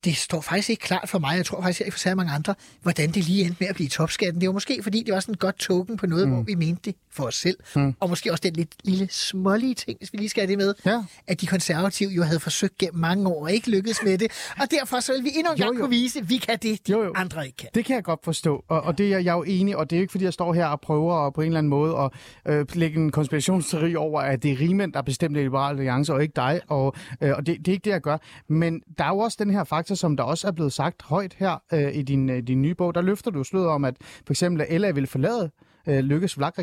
[0.04, 2.54] det står faktisk ikke klart for mig, jeg tror faktisk ikke for særlig mange andre,
[2.82, 4.40] hvordan det lige endte med at blive topskatten.
[4.40, 6.34] Det var måske, fordi det var sådan et godt token på noget, mm.
[6.34, 7.56] hvor vi mente det for os selv.
[7.76, 7.94] Mm.
[8.00, 10.74] Og måske også den lidt lille smålige ting, hvis vi lige skal have det med,
[10.86, 11.02] Ja.
[11.26, 14.32] at de konservative jo havde forsøgt gennem mange år og ikke lykkedes med det.
[14.60, 15.80] Og derfor så vil vi endnu en gang jo.
[15.80, 17.12] kunne vise, at vi kan det, de Jo, jo.
[17.16, 17.68] andre ikke kan.
[17.74, 20.00] Det kan jeg godt forstå, og, og det er jeg jo enig, og det er
[20.00, 22.10] jo ikke, fordi jeg står her og prøver at på en eller anden måde at
[22.54, 26.12] øh, lægge en konspirationsteori over, at det er rigmænd, der er bestemt i Liberale Alliance,
[26.14, 28.18] og ikke dig, og, øh, og det, det er ikke det, jeg gør.
[28.48, 31.34] Men der er jo også den her faktor, som der også er blevet sagt højt
[31.38, 32.94] her øh, i din, øh, din nye bog.
[32.94, 35.50] Der løfter du sløret om, at for eksempel at LA ville forlade
[35.88, 36.58] øh, Lykkes vlak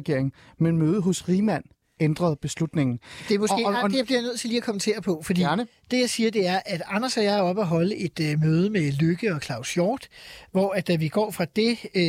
[0.58, 1.64] men møde hos Riemann
[2.02, 3.00] ændrede beslutningen.
[3.30, 5.22] Det er måske, Og- og- og- det jeg bliver nødt til lige at kommentere på,
[5.26, 5.68] fordi Gerne.
[5.92, 8.40] det jeg siger, det er, at Anders og jeg er oppe at holde et øh,
[8.42, 10.08] møde med Lykke og Claus Hjort,
[10.52, 12.02] hvor at da vi går fra det, øh,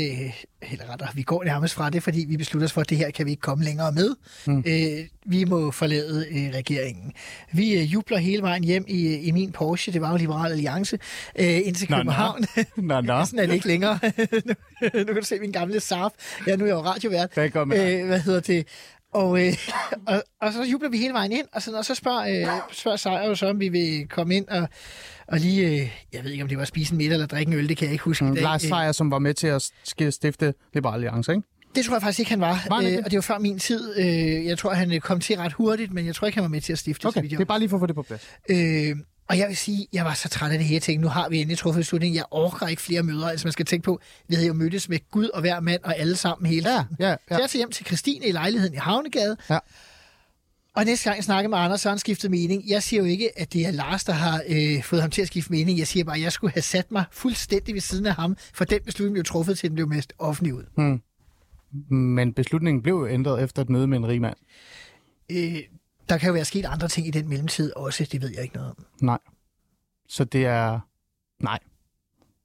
[0.72, 3.10] eller rettere, vi går nærmest fra det, fordi vi beslutter os for, at det her
[3.10, 4.14] kan vi ikke komme længere med.
[4.46, 4.64] Mm.
[4.66, 7.12] Øh, vi må forlade øh, regeringen.
[7.52, 10.98] Vi øh, jubler hele vejen hjem i, i min Porsche, det var jo Liberal Alliance,
[11.38, 11.88] øh, ind til.
[11.88, 12.44] København.
[12.76, 13.24] Nå, nå.
[13.24, 13.98] Sådan er det ikke længere.
[14.46, 14.54] nu,
[14.94, 16.10] nu kan du se min gamle Saab.
[16.46, 17.30] Ja, nu er jeg jo radiovært.
[17.34, 17.56] Hvad?
[17.56, 18.66] Øh, hvad hedder det?
[19.12, 19.52] Og, øh,
[20.06, 22.96] og, og så jubler vi hele vejen ind, og så, og så spørger, øh, spørger
[22.96, 24.68] Sejr jo så, om vi vil komme ind og,
[25.28, 27.58] og lige, øh, jeg ved ikke, om det var spise en middag eller drikke en
[27.58, 28.34] øl, det kan jeg ikke huske Mm.
[28.34, 29.70] Lars Øh, Seier, som var med til at
[30.10, 31.42] stifte Liberal Alliance, ikke?
[31.74, 32.66] Det tror jeg faktisk ikke, han var.
[32.68, 32.98] Var øh, det?
[32.98, 33.98] og det var før min tid.
[33.98, 36.48] Øh, jeg tror, han øh, kom til ret hurtigt, men jeg tror ikke, han var
[36.48, 38.22] med til at stifte Okay, det er bare lige for at få det på plads.
[38.50, 38.96] Øh,
[39.28, 40.74] og jeg vil sige, jeg var så træt af det her.
[40.74, 42.14] Jeg tænkte, nu har vi endelig truffet beslutning.
[42.14, 43.28] Jeg orker ikke flere møder.
[43.28, 45.98] Altså man skal tænke på, vi havde jo mødtes med Gud og hver mand og
[45.98, 46.96] alle sammen hele Ja, tiden.
[47.00, 47.38] ja, Så ja.
[47.38, 49.36] jeg tager hjem til Christine i lejligheden i Havnegade.
[49.50, 49.58] Ja.
[50.76, 52.68] Og næste gang jeg snakker med Anders, så har han skiftet mening.
[52.68, 55.26] Jeg siger jo ikke, at det er Lars, der har øh, fået ham til at
[55.28, 55.78] skifte mening.
[55.78, 58.64] Jeg siger bare, at jeg skulle have sat mig fuldstændig ved siden af ham, for
[58.64, 60.64] den beslutning blev truffet til, den blev mest offentlig ud.
[61.94, 64.36] Men beslutningen blev ændret efter et møde med en rig mand.
[65.30, 65.56] Øh,
[66.08, 68.54] der kan jo være sket andre ting i den mellemtid også, det ved jeg ikke
[68.54, 68.86] noget om.
[69.00, 69.18] Nej.
[70.08, 70.80] Så det er...
[71.38, 71.58] Nej.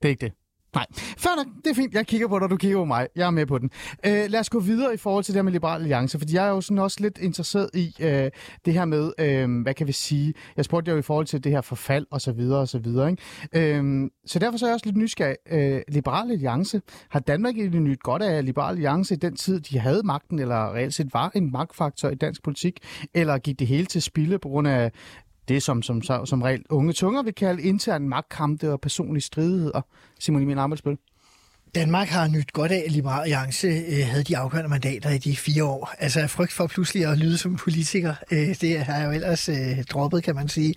[0.01, 0.33] Det er ikke det.
[0.77, 0.85] Nej.
[1.17, 1.47] Fair nok.
[1.65, 1.93] Det er fint.
[1.93, 3.07] Jeg kigger på dig, du kigger på mig.
[3.15, 3.69] Jeg er med på den.
[4.05, 6.45] Øh, lad os gå videre i forhold til det her med Liberal Alliance, fordi jeg
[6.45, 8.31] er jo sådan også lidt interesseret i øh,
[8.65, 10.33] det her med, øh, hvad kan vi sige?
[10.57, 13.09] Jeg spurgte jo i forhold til det her forfald og så videre og så videre.
[13.09, 13.77] Ikke?
[13.77, 15.35] Øh, så derfor så er jeg også lidt nysgerrig.
[15.51, 19.79] Øh, Liberal Alliance, har Danmark egentlig nyt godt af Liberal Alliance i den tid, de
[19.79, 22.79] havde magten, eller reelt set var en magtfaktor i dansk politik,
[23.13, 24.91] eller gik det hele til spilde på grund af
[25.47, 29.81] det, som, som, som, som regel unge tunger vil kalde intern magtkampe og personlige stridigheder.
[30.19, 30.97] Simon Emil Amelsbøl.
[31.77, 35.37] Danmark har nyt godt af, at Liberal Alliance øh, havde de afgørende mandater i de
[35.37, 35.93] fire år.
[35.99, 39.83] Altså frygt for pludselig at lyde som politiker, øh, det har jeg jo ellers øh,
[39.83, 40.73] droppet, kan man sige.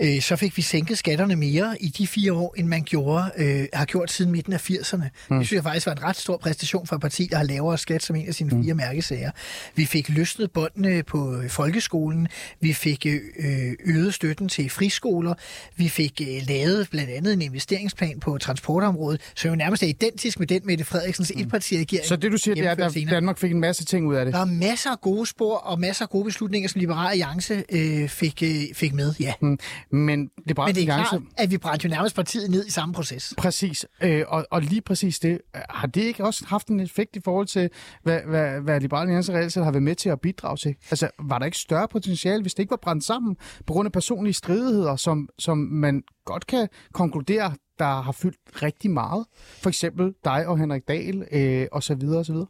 [0.00, 3.66] Øh, så fik vi sænket skatterne mere i de fire år, end man gjorde, øh,
[3.72, 5.04] har gjort siden midten af 80'erne.
[5.30, 5.38] Mm.
[5.38, 7.78] Det synes jeg faktisk var en ret stor præstation for et parti, der har lavere
[7.78, 9.30] skat som en af sine fire mærkesager.
[9.74, 12.28] Vi fik løsnet båndene på øh, folkeskolen.
[12.60, 15.34] Vi fik øh, øget støtten til friskoler.
[15.76, 20.38] Vi fik øh, lavet blandt andet en investeringsplan på transportområdet, som jo nærmest er identisk
[20.38, 21.40] med den Mette Frederiksens mm.
[21.42, 22.06] etpartiregering.
[22.06, 23.10] Så det, du siger, det er, at.
[23.10, 24.34] Danmark fik en masse ting ud af det.
[24.34, 28.08] Der er masser af gode spor og masser af gode beslutninger, som Liberal Alliance øh,
[28.08, 29.32] fik, øh, fik med, ja.
[29.40, 29.58] Mm.
[29.90, 31.10] Men Liberal Men det er Alliance...
[31.10, 33.34] klart, at vi brændte jo nærmest partiet ned i samme proces.
[33.38, 35.38] Præcis, øh, og, og lige præcis det.
[35.70, 37.70] Har det ikke også haft en effekt i forhold til,
[38.02, 40.74] hvad, hvad, hvad Liberal Alliance reelt har været med til at bidrage til?
[40.90, 43.92] Altså, var der ikke større potentiale, hvis det ikke var brændt sammen på grund af
[43.92, 49.26] personlige stridigheder, som, som man godt kan konkludere, der har fyldt rigtig meget?
[49.62, 52.46] For eksempel dig og Henrik Dahl, øh, og så videre, og så videre.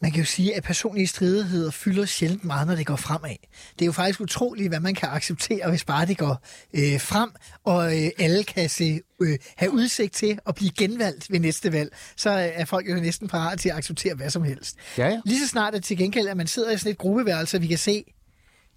[0.00, 3.36] Man kan jo sige, at personlige stridigheder fylder sjældent meget, når det går fremad.
[3.72, 7.30] Det er jo faktisk utroligt, hvad man kan acceptere, hvis bare det går øh, frem,
[7.64, 11.96] og øh, alle kan se, øh, have udsigt til at blive genvalgt ved næste valg.
[12.16, 14.76] Så øh, er folk jo næsten parat til at acceptere hvad som helst.
[14.98, 15.20] Ja, ja.
[15.24, 17.66] Lige så snart at til gengæld, at man sidder i sådan et gruppeværelse, og vi
[17.66, 18.04] kan se,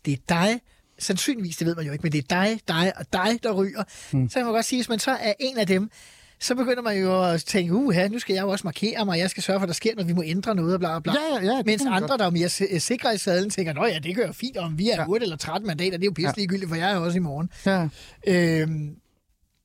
[0.06, 0.60] det er dig,
[1.02, 3.84] sandsynligvis, det ved man jo ikke, men det er dig, dig og dig, der ryger.
[4.12, 4.30] Mm.
[4.30, 5.90] Så kan man godt sige, hvis man så er en af dem,
[6.40, 9.30] så begynder man jo at tænke, uh, nu skal jeg jo også markere mig, jeg
[9.30, 11.14] skal sørge for, at der sker noget, vi må ændre noget, og bla, bla.
[11.42, 14.16] Ja, ja, Mens andre, der er mere si- sikre i sadlen, tænker, nå ja, det
[14.16, 15.08] gør jo fint, om vi er Ja.
[15.10, 17.50] 8 eller 13 mandater, det er jo pisse ligegyldigt, for jeg er også i morgen.
[17.66, 17.88] ja.
[18.28, 18.96] Øhm,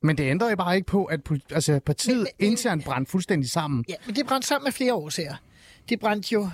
[0.03, 1.19] Men det ændrer jo bare ikke på, at
[1.51, 3.85] altså, partiet Men- men- internt brændte fuldstændig sammen.
[3.89, 5.35] ja, men det brændte sammen med flere årsager.
[5.89, 6.49] Det brændte jo,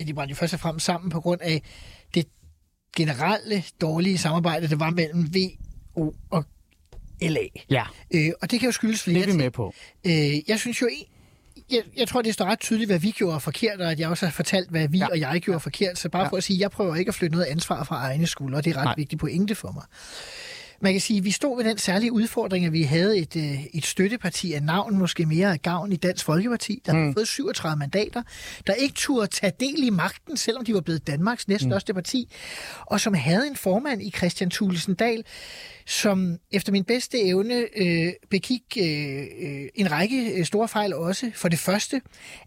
[0.00, 1.62] ja, det brændte jo først og fremmest sammen på grund af
[2.96, 6.44] generelle dårlige samarbejde, der var mellem VO og
[7.22, 7.40] LA.
[7.70, 9.74] Ja, Øh, og det kan jo skyldes flere det er vi med på.
[10.06, 10.88] Øh, jeg synes jo,
[11.70, 14.26] jeg, jeg tror, det står ret tydeligt, hvad vi gjorde forkert, og at jeg også
[14.26, 15.04] har fortalt, hvad vi Ja.
[15.04, 15.10] ja.
[15.10, 15.98] og jeg gjorde forkert.
[15.98, 16.24] Så bare Ja.
[16.24, 16.30] ja.
[16.30, 18.60] for at sige, jeg prøver ikke at flytte noget ansvar fra egne skuldre.
[18.60, 18.84] Det er ret.
[18.84, 18.94] Nej.
[18.96, 19.82] vigtigt pointe for mig.
[20.80, 23.64] Man kan sige, at vi stod ved den særlige udfordring, at vi havde et, øh,
[23.74, 26.98] et støtteparti af navn, måske mere af gavn i Dansk Folkeparti, der mm.
[26.98, 28.22] havde fået 37 mandater,
[28.66, 31.94] der ikke turde tage del i magten, selvom de var blevet Danmarks næststørste mm.
[31.94, 32.32] parti,
[32.86, 35.24] og som havde en formand i Christian Thulesen Dahl,
[35.86, 41.30] som efter min bedste evne øh, begik øh, øh en række øh, store fejl også.
[41.34, 42.00] For det første,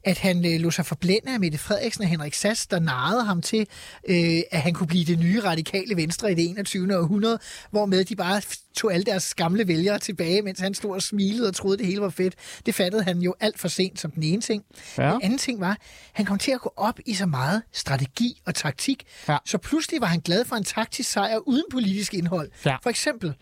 [0.03, 3.41] at han øh, lå sig forblænde af Mette Frederiksen og Henrik Sass, der narrede ham
[3.41, 3.67] til,
[4.09, 6.97] øh, at han kunne blive det nye radikale venstre i det 21.
[6.97, 7.39] århundrede,
[7.71, 8.41] hvormed de bare
[8.77, 12.01] tog alle deres gamle vælgere tilbage, mens han stod og smilede og troede, det hele
[12.01, 12.35] var fedt.
[12.65, 14.63] Det fattede han jo alt for sent som den ene ting.
[14.97, 15.11] Ja.
[15.11, 15.77] Den anden ting var,
[16.13, 19.37] han kom til at gå op i så meget strategi og taktik, Ja.
[19.45, 22.51] så pludselig var han glad for en taktisk sejr uden politisk indhold.
[22.65, 22.75] Ja.
[22.83, 23.33] For eksempel,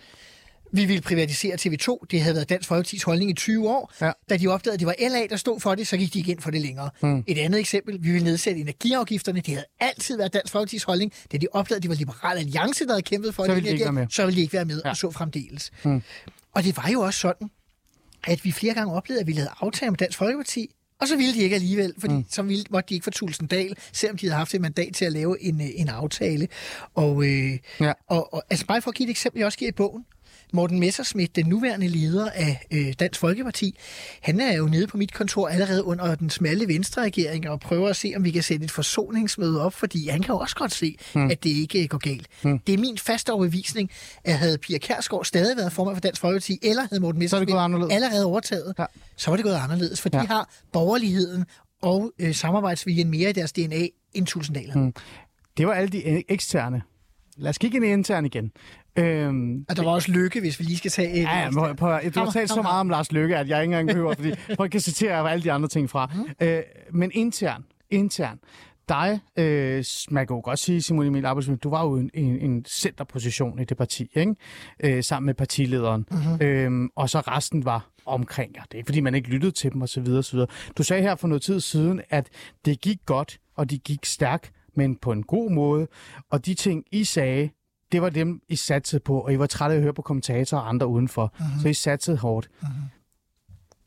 [0.71, 2.05] vi ville privatisere TV2.
[2.11, 3.93] Det havde været Dansk Folkepartis holdning i 20 år.
[4.01, 4.11] Ja.
[4.29, 6.31] Da de opdagede, at det var LA, der stod for det, så gik de ikke
[6.31, 6.89] ind for det længere.
[7.01, 7.23] Mm.
[7.27, 9.39] Et andet eksempel, vi ville nedsætte energiafgifterne.
[9.41, 11.13] Det havde altid været Dansk Folkepartis holdning.
[11.31, 13.67] Da de opdagede, at det var Liberal Alliance, der havde kæmpet for Så det, ville
[13.67, 14.07] de ikke være med.
[14.09, 14.81] så ville de ikke være med, Ja.
[14.85, 14.89] ja.
[14.89, 15.71] og så fremdeles.
[15.83, 16.01] Mm.
[16.53, 17.49] Og det var jo også sådan,
[18.27, 20.69] at vi flere gange oplevede, at vi lavede aftaler med Dansk Folkeparti,
[21.01, 22.25] og så ville de ikke alligevel, fordi mm.
[22.29, 25.11] så ville, måtte de ikke få Tulsendal, selvom de havde haft et mandat til at
[25.11, 26.47] lave en, øh, en aftale.
[26.95, 27.93] Og, øh, Ja.
[28.07, 30.05] og, og altså bare for at give et eksempel, jeg også giver i bogen.
[30.53, 33.77] Morten Messerschmidt, den nuværende leder af øh, Dansk Folkeparti,
[34.21, 37.95] han er jo nede på mit kontor allerede under den smalle venstre-regering og prøver at
[37.95, 40.97] se, om vi kan sætte et forsoningsmøde op, fordi han kan jo også godt se,
[41.13, 41.31] hmm.
[41.31, 42.27] at det ikke øh, går galt.
[42.41, 42.59] Hmm.
[42.59, 43.91] Det er min faste overbevisning,
[44.23, 48.25] at havde Pia Kærsgaard stadig været formand for Dansk Folkeparti, eller havde Morten Messerschmidt allerede
[48.25, 48.85] overtaget, ja.
[49.15, 50.21] så var det gået anderledes, for ja.
[50.21, 51.45] de har borgerligheden
[51.81, 54.71] og øh, samarbejdsviljen mere i deres DNA end Tulsendal.
[54.73, 54.93] Hmm.
[55.57, 56.81] Det var alle de eksterne.
[57.37, 58.51] Lad os kigge ind i intern igen.
[58.97, 61.21] Øhm, og der var også Lykke, hvis vi lige skal tage...
[61.21, 63.73] Ja, ja på, på, du har talt så meget om Lars Lykke, at jeg ikke
[63.73, 66.11] engang behøver, fordi jeg kan citere alle de andre ting fra.
[66.15, 66.45] Mm.
[66.47, 68.39] Øh, men intern, intern,
[68.89, 72.39] dig, øh, man kan jo godt sige, Simon Emil Arbejdsmiddel, du var jo en, en,
[72.39, 74.35] en centerposition i det parti, ikke?
[74.83, 76.05] Øh, sammen med partilederen.
[76.11, 76.41] Mm-hmm.
[76.41, 78.61] Øhm, og så resten var omkring jer.
[78.63, 80.07] Det er ikke, fordi man ikke lyttede til dem osv.
[80.07, 80.39] osv.
[80.77, 82.29] Du sagde her for noget tid siden, at
[82.65, 85.87] det gik godt, og det gik stærkt, men på en god måde.
[86.29, 87.49] Og de ting, I sagde,
[87.91, 90.61] det var dem, I satsede på, og I var trætte af at høre på kommentatorer
[90.61, 91.33] og andre udenfor.
[91.39, 91.61] Uh-huh.
[91.61, 92.49] Så I satsede hårdt.
[92.61, 92.69] Uh-huh.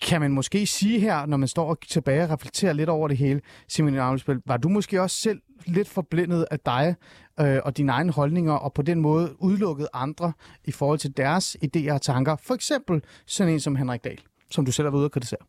[0.03, 3.17] Kan man måske sige her, når man står og tilbage og reflekterer lidt over det
[3.17, 6.95] hele, Simon Amelsbøl, var du måske også selv lidt forblindet af dig
[7.41, 10.33] øh, og dine egne holdninger, og på den måde udelukket andre
[10.65, 12.37] i forhold til deres idéer og tanker?
[12.37, 15.41] For eksempel sådan en som Henrik Dahl, som du selv har været ude at kritisere.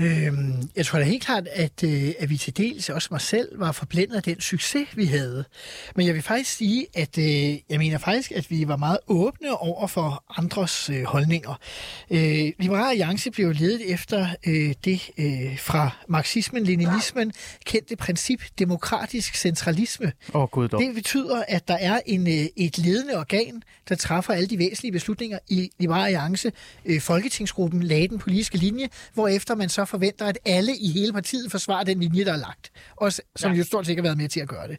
[0.00, 3.60] Øhm, jeg tror da helt klart, at, øh, at vi til dels, også mig selv,
[3.60, 5.44] var forblændet af den succes, vi havde.
[5.96, 7.24] Men jeg vil faktisk sige, at øh,
[7.70, 11.58] jeg mener faktisk, at vi var meget åbne over for andres øh, holdninger.
[12.10, 17.32] Øh, Liberale Alliance blev ledet efter øh, det øh, fra marxismen, leninismen,
[17.64, 20.12] kendte princip demokratisk centralisme.
[20.34, 24.48] Oh, God, det betyder, at der er en, øh, et ledende organ, der træffer alle
[24.48, 26.52] de væsentlige beslutninger i Liberale Alliance.
[26.84, 31.50] Øh, Folketingsgruppen lagde den politiske linje, hvorefter man så forventer, at alle i hele partiet
[31.50, 32.70] forsvarer den linje, der er lagt.
[32.96, 33.58] Og som ja.
[33.58, 34.78] jo stort set ikke har været med til at gøre det.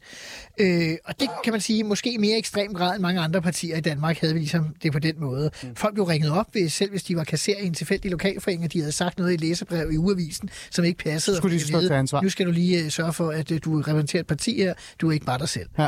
[0.57, 3.81] Øh, og det kan man sige, måske mere ekstrem grad end mange andre partier i
[3.81, 5.51] Danmark havde vi ligesom det på den måde.
[5.63, 5.75] Mm.
[5.75, 8.73] Folk blev ringet op, ved, selv hvis de var kasserer i en tilfældig lokalforening, og
[8.73, 11.37] de havde sagt noget i læsebrev i ugeavisen, som ikke passede.
[11.37, 12.21] Skulle de stå til ansvar?
[12.21, 14.73] Nu skal du lige uh, sørge for, at uh, du repræsenterer et parti her.
[15.01, 15.69] Du er ikke bare dig selv.
[15.77, 15.87] Ja.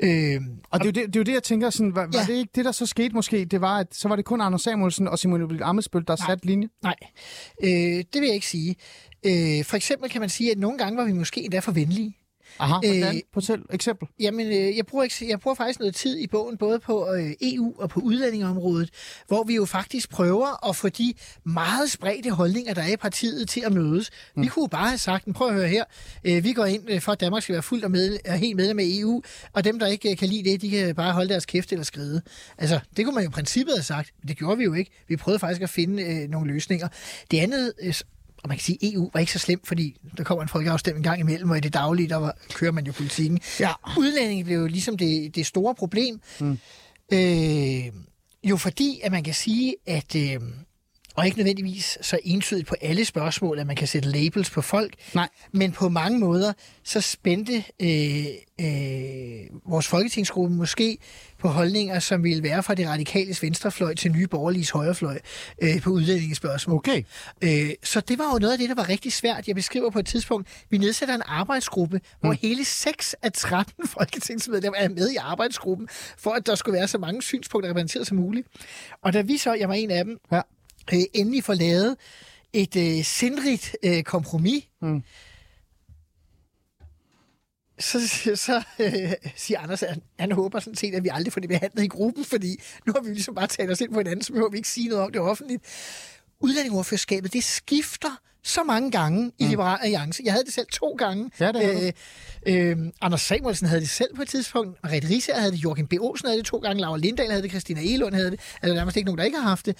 [0.00, 2.18] Øh, og det er, jo det, det er jo det, jeg tænker, sådan, var, ja.
[2.18, 3.44] var det ikke det, der så skete måske?
[3.44, 6.26] Det var, at så var det kun Anders Samuelsen og Simon Emil Amesbøl, der Nej.
[6.26, 6.68] satte linje?
[6.82, 6.94] Nej,
[7.62, 7.68] øh,
[8.12, 8.76] det vil jeg ikke sige.
[9.26, 12.16] Øh, for eksempel kan man sige, at nogle gange var vi måske endda for venlige.
[12.58, 13.22] Aha, hvordan?
[13.36, 14.08] Øh, selv eksempel.
[14.20, 17.32] Jamen, øh, jeg, bruger ikke, jeg bruger faktisk noget tid i bogen, både på øh,
[17.40, 18.90] EU og på udlændingeområdet,
[19.26, 21.14] hvor vi jo faktisk prøver at få de
[21.44, 24.10] meget spredte holdninger, der er i partiet, til at mødes.
[24.36, 24.42] Mm.
[24.42, 25.84] Vi kunne bare have sagt, prøv at høre her,
[26.24, 28.56] øh, vi går ind øh, for, at Danmark skal være fuldt og med, er helt
[28.56, 31.28] medlem af EU, og dem, der ikke øh, kan lide det, de kan bare holde
[31.28, 32.22] deres kæft eller skride.
[32.58, 34.90] Altså, det kunne man jo i princippet have sagt, men det gjorde vi jo ikke.
[35.08, 36.88] Vi prøvede faktisk at finde øh, nogle løsninger.
[37.30, 37.94] Det andet, øh,
[38.46, 41.04] og man kan sige, at EU var ikke så slemt, fordi der kommer en folkeafstemning
[41.04, 43.40] gang imellem, og i det daglige, der var, kører man jo politikken.
[43.60, 43.72] Ja.
[43.98, 46.20] Udlændinge blev jo ligesom det, det store problem.
[46.40, 46.58] Mm.
[47.12, 47.84] Øh,
[48.44, 50.16] jo fordi, at man kan sige, at...
[50.16, 50.40] Øh,
[51.16, 54.94] og ikke nødvendigvis så entydigt på alle spørgsmål, at man kan sætte labels på folk.
[55.14, 55.28] Nej.
[55.52, 56.52] Men på mange måder,
[56.84, 58.26] så spændte øh,
[58.60, 60.98] øh, vores folketingsgruppe måske
[61.38, 65.18] på holdninger, som ville være fra det radikales venstrefløj til nye borgerliges højrefløj
[65.62, 66.76] øh, på udlændingespørgsmål.
[66.76, 67.02] Okay.
[67.44, 69.48] Øh, så det var jo noget af det, der var rigtig svært.
[69.48, 72.02] Jeg beskriver på et tidspunkt, vi nedsætter en arbejdsgruppe, mm.
[72.20, 76.88] hvor hele 6 af 13 folketingsmedlemmer er med i arbejdsgruppen, for at der skulle være
[76.88, 78.48] så mange synspunkter repræsenteret som muligt.
[79.02, 80.40] Og da vi så, jeg var en af dem, ja
[80.92, 81.96] øh, endelig får lavet
[82.52, 85.02] et øh, sindrigt øh, kompromis, mm.
[87.78, 87.98] så,
[88.34, 91.84] så øh, siger Anders, at han håber sådan set, at vi aldrig får det behandlet
[91.84, 94.50] i gruppen, fordi nu har vi ligesom bare talt os ind på hinanden, så behøver
[94.50, 95.62] vi ikke sige noget om det offentligt.
[96.40, 99.50] Udlændingeordførerskabet, det skifter så mange gange i mm.
[99.50, 100.22] Liberal Alliance.
[100.24, 101.30] Jeg havde det selv to gange.
[101.40, 101.94] Ja, det
[102.46, 104.82] øh, øh, Anders Samuelsen havde det selv på et tidspunkt.
[104.82, 105.64] Merete Risse havde det.
[105.64, 105.92] Joachim B.
[106.00, 106.80] Olsen havde det to gange.
[106.80, 107.50] Laura Lindahl havde det.
[107.50, 108.40] Christina Elund havde det.
[108.40, 109.76] Altså, der er nærmest ikke nogen, der ikke har haft det.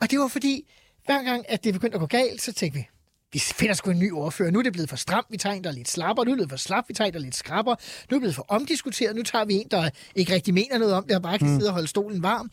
[0.00, 0.70] Og det var fordi,
[1.06, 2.88] hver gang, at det begyndte at gå galt, så tænkte vi,
[3.32, 4.50] vi finder sgu en ny ordfører.
[4.50, 6.24] Nu er det blevet for stramt, vi tager en, der er lidt slapper.
[6.24, 7.74] Nu er det blevet for slap, vi tager en, der er lidt skrabber.
[8.10, 10.94] Nu er det blevet for omdiskuteret, nu tager vi en, der ikke rigtig mener noget
[10.94, 11.58] om det, og bare kan mm.
[11.58, 12.50] sidde og holde stolen varm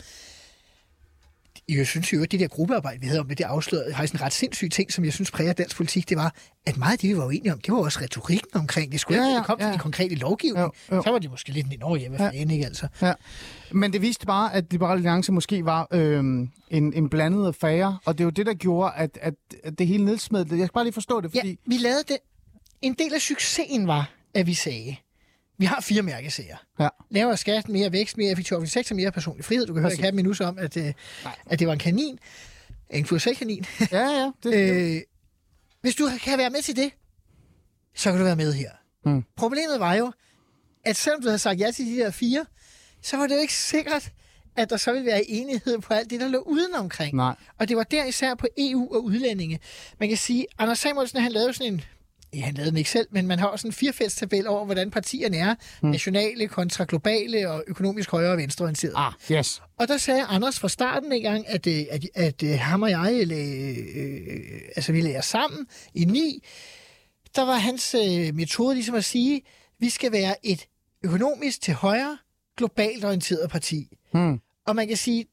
[1.69, 4.19] jeg synes jo, at det der gruppearbejde, vi havde om det, det afslørede har sådan
[4.19, 6.99] en ret sindssyg ting, som jeg synes præger dansk politik, det var, at meget af
[6.99, 8.99] det, vi var uenige om, det var også retorikken omkring det.
[8.99, 9.65] Skulle ja, ja, det kom ja.
[9.65, 11.03] til den konkrete lovgivning, jo, jo.
[11.03, 12.29] så var det måske lidt en år hjemme ja.
[12.29, 12.87] ikke altså?
[13.01, 13.13] Ja.
[13.71, 18.17] Men det viste bare, at Liberale Alliance måske var øh, en, en blandet affære, og
[18.17, 20.39] det er jo det, der gjorde, at, at, at det hele nedsmed.
[20.39, 21.49] Jeg skal bare lige forstå det, fordi...
[21.49, 22.17] Ja, vi lavede det.
[22.81, 24.95] En del af succesen var, at vi sagde,
[25.57, 26.57] vi har fire mærkesager.
[26.79, 26.89] Ja.
[27.09, 29.65] Lavere skat, mere vækst, mere effektiv offentlig sektor, mere personlig frihed.
[29.65, 30.93] Du kan høre, at have minus om, at, øh,
[31.45, 32.19] at det var en kanin.
[32.89, 33.65] En USA-kanin.
[33.91, 34.31] Ja, ja.
[34.43, 35.01] Det, øh,
[35.81, 36.91] hvis du kan være med til det,
[37.95, 38.71] så kan du være med her.
[39.05, 39.23] Mm.
[39.35, 40.11] Problemet var jo,
[40.85, 42.45] at selvom du havde sagt ja til de der fire,
[43.01, 44.11] så var det jo ikke sikkert,
[44.55, 47.15] at der så ville være enighed på alt det, der lå udenomkring.
[47.15, 47.35] Nej.
[47.57, 49.59] Og det var der især på EU og udlændinge.
[49.99, 51.81] Man kan sige, Anders Samuelsen, han lavede sådan en
[52.35, 55.37] Ja, han lavede den ikke selv, men man har også en firefældstabel over, hvordan partierne
[55.37, 55.55] er.
[55.81, 55.91] Hmm.
[55.91, 58.93] Nationale kontra globale og økonomisk højre og venstreorienteret.
[58.95, 59.61] Ah, yes.
[59.79, 62.89] Og der sagde Anders fra starten en gang, at, øh, at, at, at ham og
[62.89, 66.43] jeg, øh, øh, altså vi lærer sammen i ni,
[67.35, 69.41] der var hans øh, metode ligesom at sige,
[69.79, 70.67] vi skal være et
[71.03, 72.17] økonomisk til højre,
[72.57, 73.87] globalt orienteret parti.
[74.13, 74.39] Hmm.
[74.67, 75.25] Og man kan sige,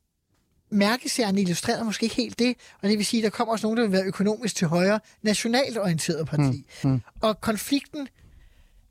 [0.72, 3.76] mærkeserien illustrerede måske ikke helt det, og det vil sige, at der kommer også nogen,
[3.76, 6.66] der vil være økonomisk til højre, nationalt orienteret parti.
[6.85, 6.90] Mm.
[6.90, 7.02] Mm.
[7.20, 8.08] Og konflikten,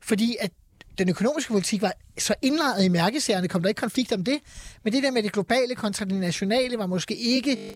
[0.01, 0.51] fordi at
[0.97, 4.39] den økonomiske politik var så indlejret i mærkeserierne, kom der ikke konflikt om det,
[4.83, 7.75] men det der med det globale kontra det nationale var måske ikke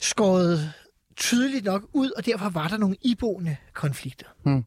[0.00, 0.72] skåret
[1.22, 4.26] tydeligt nok ud, og derfor var der nogle iboende konflikter.
[4.42, 4.64] Hmm.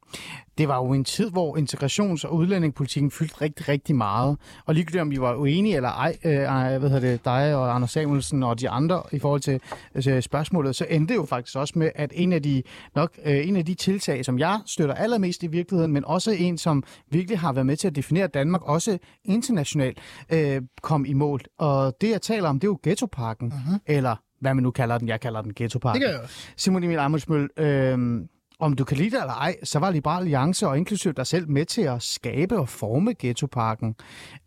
[0.57, 4.37] Det var jo en tid, hvor integrations- og udlændingepolitikken fyldte rigtig, rigtig meget.
[4.65, 7.91] Og ligegyldigt om vi var uenige eller ej, øh, hvad hedder det, dig og Anders
[7.91, 9.61] Samuelsen og de andre i forhold til
[9.95, 12.63] altså, spørgsmålet, så endte det jo faktisk også med, at en af de
[12.95, 16.57] nok øh, en af de tiltag, som jeg støtter allermest i virkeligheden, men også en,
[16.57, 21.41] som virkelig har været med til at definere Danmark, også internationalt, øh, kom i mål.
[21.59, 23.77] Og det, jeg taler om, det er jo ghettoparken, uh-huh.
[23.85, 25.07] eller hvad man nu kalder den.
[25.07, 26.01] Jeg kalder den ghettoparken.
[26.01, 26.47] Det gør jeg også.
[26.57, 28.21] Simon Emil Amelsmøl, øh,
[28.59, 31.49] om du kan lide det eller ej, så var Liberal Alliance og inklusiv dig selv
[31.49, 33.95] med til at skabe og forme ghettoparken.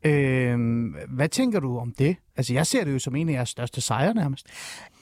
[0.06, 0.58] Øh,
[1.08, 2.16] hvad tænker du om det?
[2.38, 4.46] Altså, jeg ser det jo som en af jeres største sejre nærmest.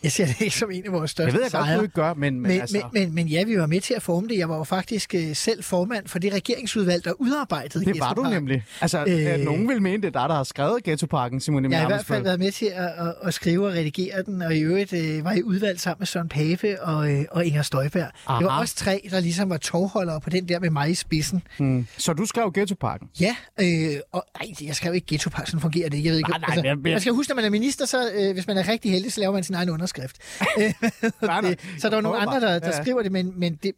[0.02, 1.76] Jeg ser det ikke som en af vores største Jeg ved jeg godt, sejre.
[1.78, 2.76] du ikke gør, men, men, Men, altså...
[2.92, 4.38] men, men, men ja, vi var med til at forme det.
[4.38, 8.20] Jeg var jo faktisk øh, selv formand for det regeringsudvalg, der udarbejdede det var du
[8.22, 8.32] Ghettoparken.
[8.42, 8.64] nemlig.
[8.80, 11.86] Altså, Øh, nogen vil mene, det er dig, der har skrevet ghettoparken, Simon Jeg har
[11.88, 14.60] i hvert fald været med til at, at, at skrive og redigere den, og i
[14.60, 18.10] øvrigt øh, var i udvalg sammen med Søren Pape og, øh, og Inger Støjberg.
[18.26, 18.38] Aha.
[18.38, 21.42] Det var os tre, der ligesom var tovholdere på den der med mig i spidsen.
[21.58, 21.86] Hmm.
[21.98, 23.08] Så du skrev ghettoparken?
[23.20, 26.06] Ja, øh, og ej, jeg skrev ikke ghettopark, sådan fungerer det ikke.
[26.06, 28.10] Jeg ved ikke Nej, nej, jeg- jeg- man skal huske, når man er minister, så
[28.14, 30.16] øh, hvis man er rigtig heldig, så laver man sin egen underskrift.
[30.58, 30.74] Øh,
[31.42, 32.82] det, så der er nogle andre, der, der Ja.
[32.82, 33.74] skriver det, men, men det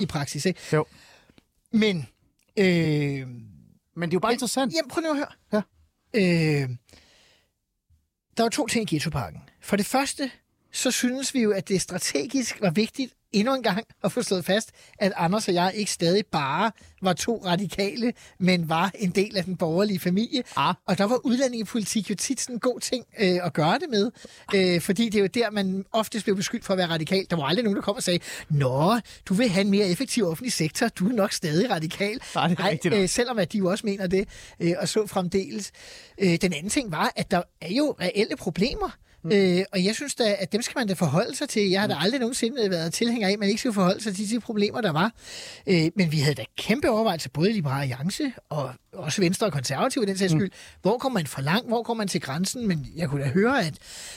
[0.00, 0.60] i praksis, ikke?
[0.72, 0.84] Jo.
[1.72, 2.06] Men,
[2.56, 2.66] øh,
[3.96, 4.72] Men det er jo bare interessant.
[4.74, 5.32] Jamen, prøv nu at høre.
[5.52, 5.62] Ja.
[6.14, 6.68] Øh,
[8.36, 9.40] der var to ting i ghettoparken.
[9.60, 10.30] For det første,
[10.72, 14.44] så synes vi jo, at det strategisk var vigtigt endnu en gang at få slået
[14.44, 16.70] fast, at Anders og jeg ikke stadig bare
[17.02, 20.42] var to radikale, men var en del af den borgerlige familie.
[20.56, 20.74] Ah.
[20.86, 24.10] Og der var udlændingepolitik jo tit sådan en god ting øh, at gøre det med,
[24.54, 27.26] øh, fordi det er jo der, man oftest blev beskyldt for at være radikal.
[27.30, 28.18] Der var aldrig nogen, der kom og sagde,
[28.50, 32.20] Nå, du vil have en mere effektiv offentlig sektor, du er nok stadig radikal.
[32.34, 32.98] Nej, det er nok.
[33.02, 34.28] øh, selvom at de jo også mener det,
[34.60, 35.72] øh, og så fremdeles.
[36.18, 38.90] Øh, den anden ting var, at der er jo reelle problemer.
[39.22, 39.32] Mm.
[39.32, 41.70] Øh, og jeg synes da, at dem skal man da forholde sig til.
[41.70, 44.30] Jeg har da aldrig nogensinde været tilhænger af, at man ikke skal forholde sig til
[44.30, 45.12] de problemer, der var.
[45.66, 49.52] Øh, men vi havde da kæmpe overvejelser, både i Liberale Alliance og også Venstre og
[49.52, 50.46] Konservative i den sags skyld.
[50.50, 50.78] Mm.
[50.82, 51.68] Hvor kommer man for langt?
[51.68, 52.68] Hvor kommer man til grænsen?
[52.68, 53.74] Men jeg kunne da høre, at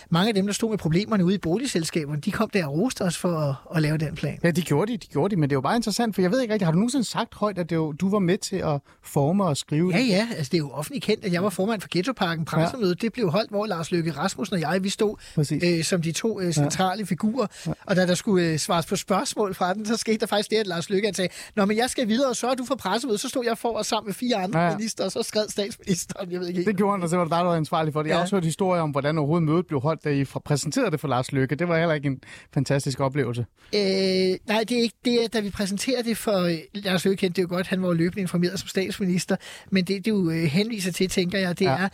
[0.09, 3.01] mange af dem, der stod med problemerne ude i boligselskaberne, de kom der og roste
[3.01, 4.39] os for at, at lave den plan.
[4.43, 6.31] Ja, de gjorde de, de gjorde de, men det er jo bare interessant, for jeg
[6.31, 8.55] ved ikke rigtigt, har du nogensinde sagt højt, at det jo, du var med til
[8.55, 10.07] at forme og skrive Ja, det?
[10.07, 12.45] ja, altså det er jo offentligt kendt, at jeg var formand for Ghettoparken.
[12.45, 15.63] Pressemødet, det blev holdt, hvor Lars Løkke Rasmussen og jeg, vi stod Præcis.
[15.65, 17.05] øh, som de to øh, centrale ja.
[17.05, 17.47] figurer.
[17.67, 17.71] Ja.
[17.85, 20.57] Og da der skulle øh, svares på spørgsmål fra den, så skete der faktisk det,
[20.57, 23.19] at Lars Løkke sagde, Nå, men jeg skal videre, og så er du for pressemødet.
[23.21, 24.77] Så stod jeg for og sammen med fire andre Ja, ja, ja.
[24.77, 24.77] ja.
[24.77, 26.31] minister, og så skred statsministeren.
[26.31, 26.67] Jeg ved ikke helt.
[26.67, 28.09] Det gjorde han, og så var det dig, der var ansvarlig for det.
[28.09, 28.23] Jeg har Ja.
[28.23, 31.31] også hørt historier om, hvordan overhovedet mødet blev holdt, da I præsenterede det for Lars
[31.31, 31.55] Løkke.
[31.55, 32.21] Det var heller ikke en
[32.53, 33.45] fantastisk oplevelse.
[33.75, 36.39] Øh, nej, det er ikke det, da vi præsenterer det for...
[36.41, 39.35] øh, Lars Løkke kendte det jo godt, han var løbende informeret som statsminister,
[39.71, 41.71] men det, du øh, henviser til, tænker jeg, det Ja.
[41.71, 41.77] ja.
[41.83, 41.89] er,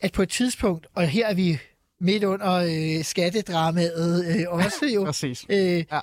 [0.00, 1.58] at på et tidspunkt, og her er vi
[2.00, 2.54] midt under
[2.98, 5.44] øh, skattedramaet øh, også jo, Præcis.
[5.48, 6.00] øh, Ja.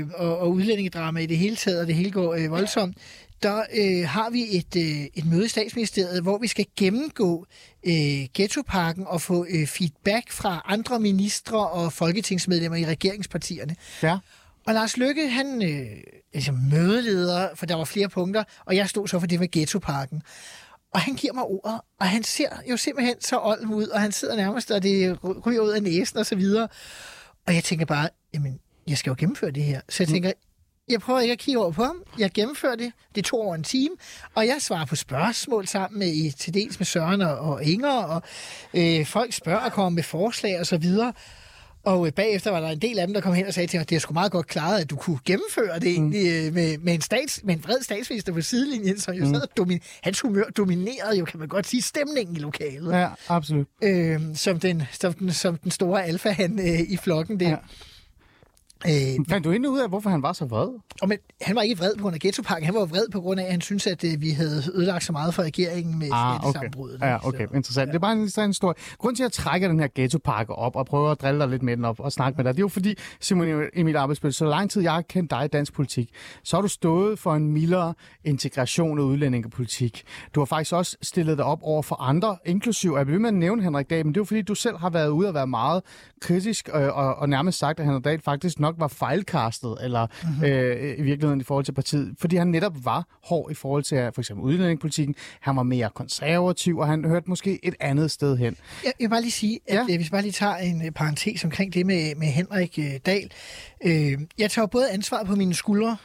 [0.00, 2.96] øh, og, og udlændingedrama i det hele taget, og det hele går øh, voldsomt,
[3.42, 7.46] der øh, har vi et, øh, et møde i statsministeriet, hvor vi skal gennemgå
[7.86, 13.76] øh, ghettoparken og få øh, feedback fra andre ministre og folketingsmedlemmer i regeringspartierne.
[14.02, 14.18] Ja.
[14.66, 15.86] Og Lars Lykke, han øh,
[16.34, 20.22] altså mødeleder, for der var flere punkter, og jeg stod så for det med ghettoparken.
[20.94, 24.12] Og han giver mig ordet, og han ser jo simpelthen så olden ud, og han
[24.12, 26.68] sidder nærmest, og det ryger ud af næsen og så videre.
[27.46, 29.80] Og jeg tænker bare, jamen, jeg skal jo gennemføre det her.
[29.88, 30.32] Så jeg tænker,
[30.90, 32.02] jeg prøver ikke at kigge over på ham.
[32.18, 32.92] Jeg gennemfører det.
[33.14, 33.94] Det tog over en time.
[34.34, 38.02] Og jeg svarer på spørgsmål sammen med, til dels med Søren og, og Inger.
[38.02, 38.22] Og
[38.74, 41.12] øh, folk spørger og kommer med forslag og så videre.
[41.84, 43.78] Og øh, bagefter var der en del af dem, der kom hen og sagde til
[43.80, 46.78] mig, det er sgu meget godt klaret, at du kunne gennemføre det egentlig øh, med,
[46.78, 50.20] med, en stats, med en bred statsminister på sidelinjen, som jo sad og domin, hans
[50.20, 52.92] humør dominerede jo, kan man godt sige, stemningen i lokalet.
[52.92, 53.66] Ja, absolut.
[53.82, 57.48] Øh, som, den, som, den, som den store alfa han øh, i flokken der.
[57.48, 57.56] Ja.
[58.86, 58.90] Ja.
[59.18, 60.68] Øh, Fandt du endnu ud af, hvorfor han var så vred?
[61.02, 63.40] og men, han var ikke vred på grund af ghettopakken, han var vred på grund
[63.40, 66.34] af, at han synes, at øh, vi havde ødelagt så meget for regeringen med Ah,
[66.34, 66.42] okay.
[66.42, 67.00] skattesammenbruddet.
[67.00, 67.46] Ja, okay.
[67.54, 67.88] Interessant.
[67.88, 68.74] Det er bare en interessant historie.
[68.98, 71.62] Grunden til, at jeg trækker den her ghettopakke op og prøver at drille dig lidt
[71.62, 74.44] med den op og snakke med dig, det er jo fordi, Simon Emil Arbejdsbøl, så
[74.44, 76.10] lang tid jeg har kendt dig i dansk politik,
[76.44, 80.02] så har du stået for en mildere integration af udlændingepolitik.
[80.34, 83.28] Du har faktisk også stillet dig op over for andre, inklusiv, og jeg vil med
[83.28, 85.34] at nævne Henrik Dahl, men det er jo fordi, du selv har været ude og
[85.34, 85.82] være meget
[86.20, 90.44] kritisk øh, og, og nærmest sagt, at Henrik Dahl faktisk nok var fejlkastet, eller mm-hmm.
[90.44, 94.10] øh, i virkeligheden i forhold til partiet, fordi han netop var hård i forhold til
[94.14, 95.14] for eksempel udlændingepolitikken.
[95.40, 98.56] Han var mere konservativ, og han hørte måske et andet sted hen.
[98.84, 99.80] Jeg, jeg vil bare lige sige, at Ja.
[99.80, 102.92] øh, hvis vi bare lige tager en øh, parentes omkring det med, med Henrik øh,
[103.06, 103.30] Dahl.
[103.84, 105.96] Øh, jeg tager både ansvaret på mine skuldre,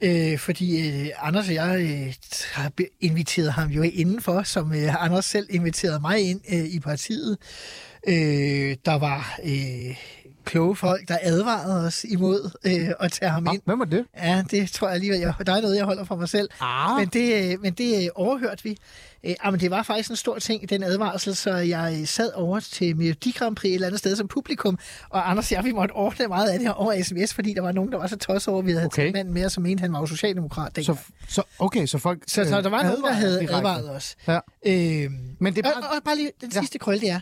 [0.00, 2.14] øh, fordi øh, Anders og jeg øh,
[2.52, 7.38] har inviteret ham jo indenfor, som øh, Anders selv inviterede mig ind øh, i partiet.
[8.08, 9.96] Øh, der var øh,
[10.44, 13.62] kloge folk, der advarede os imod øh, at tage ham Nå, ind.
[13.64, 14.04] hvem var det?
[14.16, 16.48] Ja, det tror jeg alligevel, jeg, der er noget, jeg holder for mig selv.
[16.60, 16.98] Ah.
[16.98, 18.76] Men det, øh, men det øh, overhørte vi.
[19.24, 22.32] Øh, ah, men det var faktisk en stor ting, den advarsel, så jeg øh, sad
[22.34, 24.78] over til Melodi Grand Prix et eller andet sted som publikum,
[25.10, 27.60] og Anders og jeg, vi måtte ordne meget af det her over sms, fordi der
[27.62, 29.12] var nogen, der var så tosset over, at vi havde Okay.
[29.12, 30.98] manden med, som mente, han var jo socialdemokrat dengang.
[30.98, 32.22] Så, så, okay, så folk...
[32.26, 33.54] Så, så der var øh, nogen, der havde direkte.
[33.56, 34.16] advaret os.
[34.28, 34.38] Ja.
[34.66, 35.90] Øh, Men det er og, bare...
[35.96, 36.60] og bare lige den Ja.
[36.60, 37.20] sidste krølle, det er,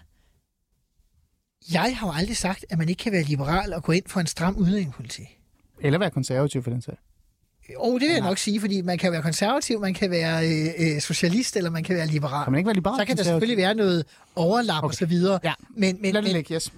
[1.72, 4.20] jeg har jo aldrig sagt, at man ikke kan være liberal og gå ind for
[4.20, 5.38] en stram udlændingepolitik.
[5.80, 6.96] Eller være konservativ for den sag.
[7.74, 10.94] Jo, det vil jeg nok sige, fordi man kan være konservativ, man kan være øh,
[10.94, 12.44] øh, socialist, eller man kan være liberal.
[12.44, 13.00] Kan man ikke være liberal?
[13.00, 14.06] Så kan der selvfølgelig være noget
[14.36, 14.88] overlap okay.
[14.88, 15.38] og så videre.
[15.44, 15.54] Ja.
[15.70, 16.72] Men, men, Lad det ligge, yes.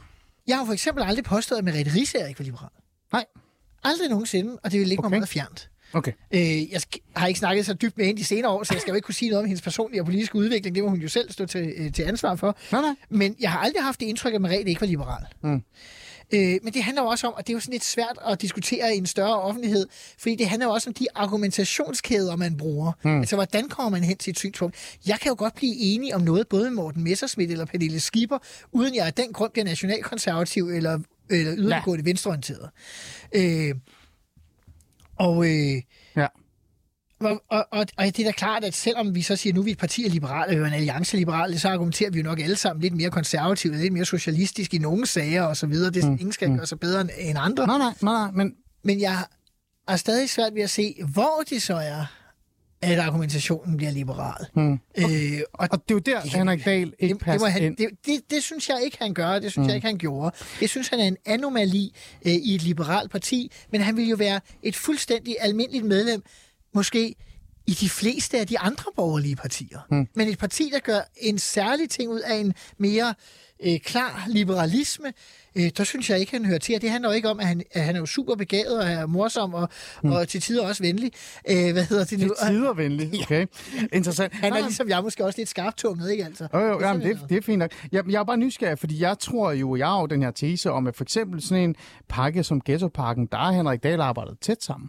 [0.47, 2.69] jeg har for eksempel aldrig påstået, at Merete Risager ikke var liberal.
[3.13, 3.25] Nej.
[3.85, 5.05] Aldrig nogensinde, og det vil ligge.
[5.05, 5.11] Okay.
[5.11, 5.70] mig meget fjernt.
[5.93, 6.13] Okay.
[6.31, 6.81] Øh, jeg
[7.17, 9.07] har ikke snakket så dybt med hende de senere år, så jeg skal jo ikke
[9.07, 10.75] kunne sige noget om hendes personlige og politiske udvikling.
[10.75, 12.57] Det må hun jo selv stå til, øh, til ansvar for.
[12.73, 12.95] Nej, nej.
[13.09, 15.25] Men jeg har aldrig haft det indtryk, at Merete ikke var liberal.
[15.43, 15.63] Mm.
[16.33, 18.43] Øh, men det handler jo også om, og det er jo sådan lidt svært at
[18.43, 19.87] diskutere i en større offentlighed,
[20.19, 22.93] fordi det handler jo også om de argumentationskæder, man bruger.
[23.05, 23.21] Mm.
[23.21, 24.99] Altså, hvordan kommer man hen til et synspunkt?
[25.07, 28.39] Jeg kan jo godt blive enig om noget, både Morten Messerschmidt eller Pernille Skipper,
[28.73, 30.99] uden jeg af den grund bliver nationalkonservativ eller,
[31.31, 32.71] eller yderliggående venstreorienteret.
[33.35, 33.75] Øh,
[35.21, 35.47] og...
[35.47, 35.83] Øh,
[36.17, 36.27] Ja.
[37.21, 39.61] og, og, og, og det er da klart, at selvom vi så siger, at nu
[39.61, 42.41] er vi et parti af liberale, eller en alliance liberale, så argumenterer vi jo nok
[42.41, 45.91] alle sammen lidt mere konservativt, lidt mere socialistisk i nogle sager og så videre.
[45.91, 46.13] Det mm.
[46.13, 47.67] ingen skal gøre sig bedre end, andre.
[47.67, 48.55] Nej, nej, nej, nej, men
[48.85, 49.25] Men jeg
[49.89, 52.07] er stadig svært ved at se, hvor det så er,
[52.83, 54.47] at argumentationen bliver liberal.
[54.55, 54.73] Mm.
[54.99, 57.77] Øh, og Og det er jo der, Henrik Dahl ikke det, det, passer han, ind.
[57.77, 59.69] det, det, det synes jeg ikke, han gør, det synes mm.
[59.69, 60.37] jeg ikke, han gjorde.
[60.61, 61.95] Jeg synes, han er en anomali
[62.27, 66.23] øh, i et liberalt parti, men han vil jo være et fuldstændig almindeligt medlem,
[66.75, 67.15] måske
[67.67, 69.79] i de fleste af de andre borgerlige partier.
[69.91, 70.09] Mm.
[70.15, 73.15] Men et parti, der gør en særlig ting ud af en mere
[73.65, 75.13] øh, klar liberalisme,
[75.57, 76.75] øh, der synes jeg ikke, han hører til.
[76.75, 78.89] Og det handler jo ikke om, at han, at han er jo super begavet og
[78.89, 79.69] er morsom og,
[80.03, 80.13] mm.
[80.13, 81.13] og til tider også venlig.
[81.51, 82.25] Øh, hvad hedder det nu?
[82.25, 83.47] Det er tidervenligt, okay.
[83.93, 84.35] Interessant.
[84.35, 86.49] Han er Nej, ligesom jeg måske også lidt skarptunget, ikke altså?
[86.55, 87.71] Jo, jo, jamen, det, det er fint nok.
[87.93, 90.71] Jeg, jeg er bare nysgerrig, fordi jeg tror jo, jeg har jo den her tese
[90.71, 91.75] om, at for eksempel sådan en
[92.09, 94.89] pakke som Ghetto-pakken, der har Henrik Dahl arbejdet tæt sammen.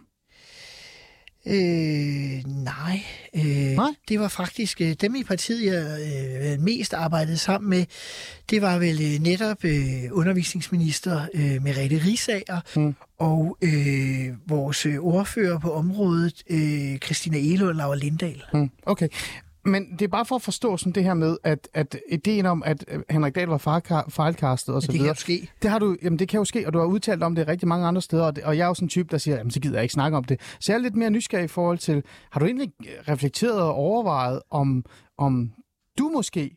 [1.46, 3.02] Øh, nej.
[3.36, 3.44] Øh,
[3.76, 3.90] Nej?
[4.08, 5.98] Det var faktisk øh, dem i partiet, jeg
[6.52, 7.84] øh, mest arbejdede sammen med.
[8.50, 12.94] Det var vel øh, netop øh, undervisningsminister øh, Merete Risager Mm.
[13.18, 18.42] og øh, vores øh, ordfører på området, øh, Christina Elund og Laura Lindahl.
[18.54, 19.08] Mm, okay.
[19.64, 22.62] Men det er bare for at forstå sådan det her med, at, at ideen om,
[22.66, 23.58] at øh, Henrik Dahl var
[24.08, 25.50] fejlkastet og så det kan jo ske.
[25.62, 27.68] Det har du, jamen det kan jo ske, og du har udtalt om det rigtig
[27.68, 29.50] mange andre steder, og, det, og jeg er jo sådan en type, der siger, jamen
[29.50, 30.40] så gider jeg ikke snakke om det.
[30.60, 32.72] Så jeg er lidt mere nysgerrig i forhold til, har du egentlig
[33.08, 34.84] reflekteret og overvejet, om,
[35.18, 35.52] om
[35.98, 36.56] du måske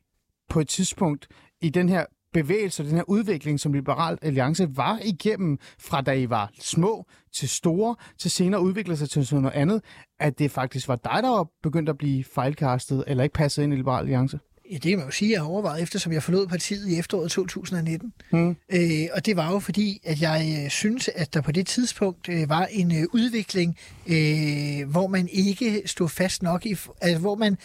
[0.50, 1.28] på et tidspunkt
[1.62, 2.06] i den her
[2.36, 7.50] bevægelse, den her udvikling, som Liberal Alliance var igennem, fra da I var små til
[7.50, 9.82] store, til senere udviklede sig til sådan noget andet,
[10.20, 13.74] at det faktisk var dig, der var begyndt at blive fejlkastet, eller ikke passet ind
[13.74, 14.40] i Liberal Alliance?
[14.72, 17.32] Ja, det kan man jo sige, jeg har overvejet, eftersom jeg forlod partiet i efteråret
[17.32, 18.14] 2019.
[18.32, 18.50] Mm.
[18.50, 22.30] Øh, og det var jo fordi, at jeg øh, synes, at der på det tidspunkt
[22.30, 23.78] øh, var en øh, udvikling,
[24.08, 27.58] øh, hvor man ikke stod fast nok, i, altså, hvor man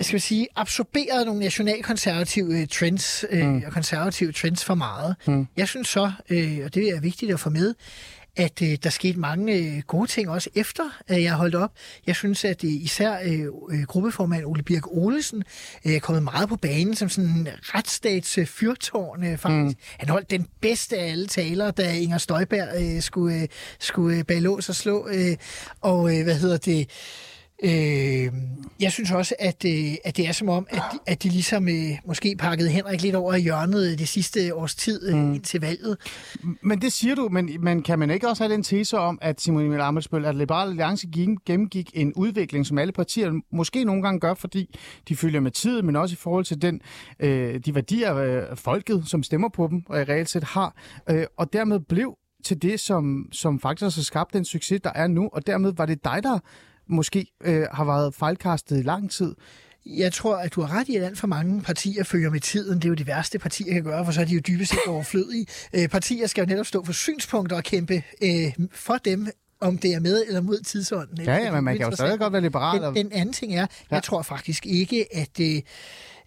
[0.00, 3.62] skal vi sige, absorberede nogle nationalkonservative øh, trends øh, mm.
[3.66, 5.16] og konservative trends for meget.
[5.26, 5.46] Mm.
[5.56, 7.74] Jeg synes så, øh, og det er vigtigt at få med,
[8.38, 11.70] at øh, der skete mange øh, gode ting også efter, at jeg holdt op.
[12.06, 15.42] Jeg synes, at øh, især øh, øh, gruppeformand Ole Birk Olesen
[15.84, 19.76] øh, er kommet meget på banen som sådan en retsstats øh, fyrtårn, øh, faktisk.
[19.78, 19.82] Mm.
[19.98, 24.24] Han holdt den bedste af alle taler, da Inger Støjberg øh, skulle, øh, skulle øh,
[24.24, 25.08] bag lås og slå.
[25.08, 25.36] Øh,
[25.80, 26.80] og øh, hvad hedder det?
[26.80, 26.86] Øh,
[28.80, 31.98] jeg synes også, at, øh, at det er som om, at, at de ligesom øh,
[32.06, 35.34] måske pakkede Henrik lidt over i hjørnet det sidste års tid øh, mm.
[35.34, 35.96] indtil valget.
[36.62, 39.40] Men det siger du, men, men kan man ikke også have den tese om, at
[39.40, 44.02] Simon Emil Amitsbøll, at Liberale Alliance gik, gennemgik en udvikling, som alle partier måske nogle
[44.02, 44.76] gange gør, fordi
[45.08, 46.80] de følger med tiden, men også i forhold til den,
[47.20, 50.76] øh, de værdier, øh, folket, som stemmer på dem, og i reelt set har,
[51.10, 55.06] øh, og dermed blev til det, som, som faktisk har skabt den succes, der er
[55.06, 56.38] nu, og dermed var det dig, der
[56.88, 59.34] måske øh, har været fejlkastet i lang tid.
[59.86, 62.76] Jeg tror, at du har ret i, at alt for mange partier følger med tiden.
[62.76, 64.78] Det er jo det værste, partier kan gøre, for så er de jo dybest set
[64.86, 65.46] overflødige.
[65.72, 69.28] Øh, partier skal jo netop stå for synspunkter og kæmpe øh, for dem,
[69.60, 71.24] om det er med eller mod tidsånden.
[71.24, 72.82] Ja, ja, men man kan jo stadig godt være liberal.
[72.82, 75.62] Den, den anden ting er, jeg tror faktisk ikke, at, øh,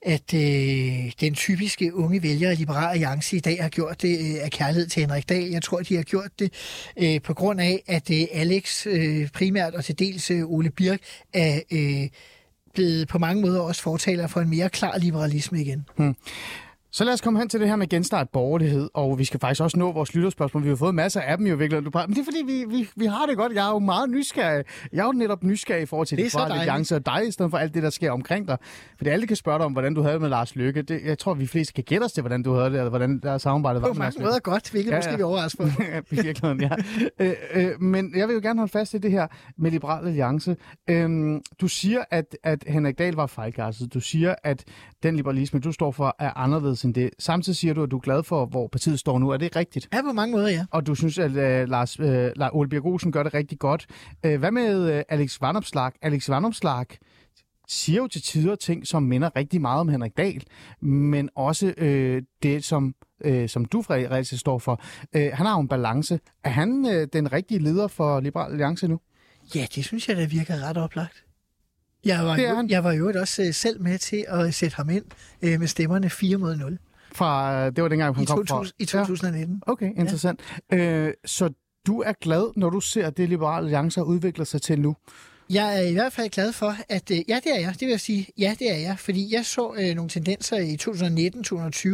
[0.05, 4.43] at øh, den typiske unge vælger af Liberal Alliance i dag har gjort det øh,
[4.43, 5.49] af kærlighed til Henrik Dahl.
[5.49, 6.53] Jeg tror, de har gjort det
[6.97, 10.99] øh, på grund af, at øh, Alex øh, primært og til dels øh, Ole Birk
[11.33, 12.09] er øh,
[12.73, 15.85] blevet på mange måder også fortaler for en mere klar liberalisme igen.
[15.97, 16.15] Hmm.
[16.93, 19.61] Så lad os komme hen til det her med genstart borgerlighed, og vi skal faktisk
[19.61, 20.63] også nå vores lytterspørgsmål.
[20.63, 21.85] Vi har fået masser af dem jo virkelig.
[21.85, 23.53] Du Men det er fordi, vi, vi, vi har det godt.
[23.53, 24.65] Jeg er jo meget nysgerrig.
[24.93, 26.39] Jeg er jo netop nysgerrig i forhold til Det det.
[26.51, 28.57] Alliance og dig, i stedet for alt det, der sker omkring dig.
[28.97, 30.81] Fordi alle kan spørge dig om, hvordan du havde det med Lars Lykke.
[30.81, 33.19] Det, jeg tror, vi fleste kan gætte os til, hvordan du havde det, eller hvordan
[33.19, 34.29] der samarbejdet var På med Lars mange Løkke.
[34.29, 35.67] måder godt, hvilket Ja, ja, måske vi overraske på.
[36.11, 36.69] I virkeligheden, ja.
[37.19, 39.27] Øh, øh, men jeg vil jo gerne holde fast i det her
[39.57, 40.55] med Liberal Alliance.
[40.89, 43.93] Øhm, du siger, at, at Henrik Dahl var fejlkastet.
[43.93, 44.63] Du siger, at
[45.03, 47.09] den liberalisme, du står for, er anderledes end det.
[47.19, 49.29] Samtidig siger du, at du er glad for, hvor partiet står nu.
[49.29, 49.89] Er det rigtigt?
[49.93, 50.65] Ja, på mange måder, ja.
[50.71, 53.87] Og du synes, at øh, Lars, øh, Ole Birk Olsen gør det rigtig godt.
[54.25, 55.91] Øh, hvad med øh, Alex Vanopslag?
[56.01, 56.85] Alex Vanopslag
[57.67, 60.43] siger jo til tider ting, som minder rigtig meget om Henrik Dahl,
[60.81, 64.81] men også øh, det, som, øh, som du, Frederik, står for.
[65.15, 66.19] Øh, han har jo en balance.
[66.43, 68.99] Er han øh, den rigtige leder for Liberal Alliance nu?
[69.55, 71.25] Ja, det synes jeg, der virker ret oplagt.
[72.05, 72.69] Jeg var, Det er jo, han.
[72.69, 75.05] jeg var jo også øh, selv med til at sætte ham ind
[75.41, 76.77] øh, med stemmerne 4 mod 0
[77.13, 78.99] Fra, øh, det var dengang, han i, kom 2000, i fra...
[78.99, 79.61] 2019.
[79.67, 80.39] Ja, okay, interessant.
[80.71, 80.77] Ja.
[80.77, 81.49] Øh, så
[81.87, 84.95] du er glad, når du ser det, Liberal Alliance har udviklet sig til nu?
[85.49, 87.73] Jeg er i hvert fald glad for, at øh, ja, det er jeg.
[87.73, 88.99] Det vil jeg sige, ja, det er jeg.
[88.99, 90.77] Fordi jeg så øh, nogle tendenser i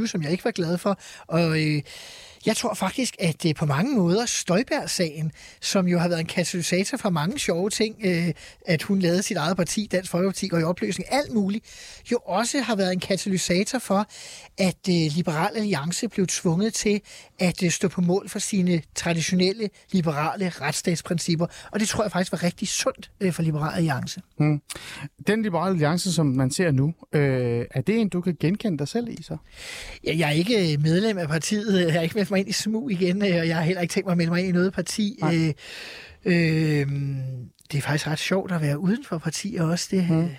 [0.03, 0.99] 2019-2020, som jeg ikke var glad for.
[1.27, 1.81] Og øh,
[2.45, 5.31] jeg tror faktisk, at det på mange måder Støjberg-sagen,
[5.61, 8.33] som jo har været en katalysator for mange sjove ting, øh,
[8.65, 11.65] at hun lavede sit eget parti, Dansk Folkeparti, går i opløsning, alt muligt,
[12.11, 14.07] jo også har været en katalysator for,
[14.57, 17.01] at øh, Liberal Alliance blev tvunget til
[17.39, 21.47] at øh, stå på mål for sine traditionelle liberale retsstatsprincipper.
[21.71, 24.21] Og det tror jeg faktisk var rigtig sundt øh, for Liberal Alliance.
[25.27, 28.87] Den Liberale Alliance, som man ser nu, øh, er det en, du kan genkende dig
[28.87, 29.37] selv i så?
[30.03, 31.85] Jeg, jeg er ikke øh, medlem af partiet.
[31.85, 34.05] Jeg har ikke meldt mig ind i SMU igen, og jeg har heller ikke tænkt
[34.05, 35.17] mig at melde mig ind i noget parti.
[35.21, 35.35] Nej.
[35.35, 35.53] Øh,
[36.25, 36.87] øh,
[37.71, 39.87] det er faktisk ret sjovt at være uden for partier også.
[39.91, 40.23] Det mm.
[40.23, 40.29] øh,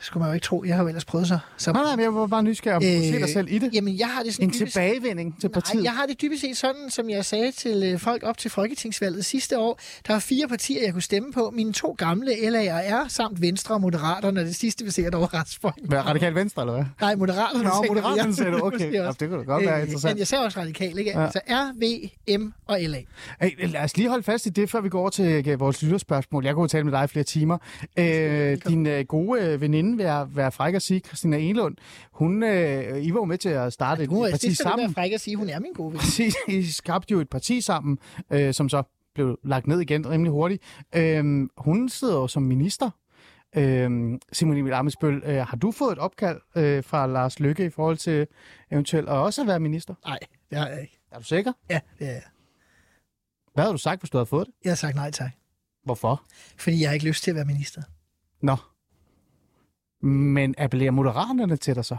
[0.00, 0.64] skulle man jo ikke tro.
[0.66, 1.38] Jeg har jo ellers prøvet sig.
[1.56, 3.70] Så, Nej, nej, men jeg var bare nysgerrig om øh, se dig selv i det.
[3.74, 5.74] Jamen, jeg har det sådan En dybest- tilbagevending til partiet.
[5.74, 8.50] Nej, jeg har det dybest set sådan, som jeg sagde til øh, folk op til
[8.50, 9.80] Folketingsvalget sidste år.
[10.06, 11.50] Der er fire partier, jeg kunne stemme på.
[11.54, 14.40] Mine to gamle LA'er samt Venstre og Moderaterne.
[14.40, 15.74] Det sidste vil sikkert overraske folk.
[15.84, 16.84] Hvad, radikal venstre, eller hvad?
[17.00, 17.64] Nej, Moderaterne.
[17.64, 18.66] Nå, Moderaterne sagde du.
[18.66, 18.92] Okay.
[18.92, 20.14] Ja, det kunne da godt være Øh, interessant.
[20.14, 21.10] Men jeg ser også radikal, ikke?
[21.10, 21.18] Ja.
[21.18, 21.24] Ja.
[21.24, 22.98] Altså R, V, M og LA.
[23.40, 25.82] Hey, lad os lige holde fast i det, før vi går over til øh, vores
[25.82, 26.44] lytterspørgsmål.
[26.44, 27.58] Jeg kunne jo tale med dig i flere timer.
[27.98, 31.76] Øh, din øh, gode øh, veninde, vil jeg være fræk at sige, Christina Elund,
[32.12, 34.68] hun, øh, I var jo med til at starte et er parti det skal du
[34.68, 34.94] være sammen.
[34.94, 35.98] fræk at sige, hun er min gode ven.
[35.98, 37.98] Præcis, I skabte jo et parti sammen,
[38.30, 38.82] øh, som så
[39.14, 40.62] blev lagt ned igen rimelig hurtigt.
[40.94, 42.90] Øh, hun sidder jo som minister.
[43.56, 47.70] Øh, Simon Emil Amesbøl, øh, har du fået et opkald øh, fra Lars Lykke i
[47.70, 48.26] forhold til
[48.70, 49.94] eventuelt at også at være minister?
[50.06, 50.18] Nej,
[50.50, 50.98] det har jeg ikke.
[51.12, 51.52] Er du sikker?
[51.70, 52.22] Ja, det er jeg.
[53.54, 54.54] Hvad havde du sagt, hvis du havde fået det?
[54.64, 55.30] Jeg har sagt nej tak.
[55.84, 56.24] Hvorfor?
[56.56, 57.82] Fordi jeg har ikke lyst til at være minister.
[58.42, 58.56] Nå.
[60.08, 61.96] Men appellerer moderaterne til dig så?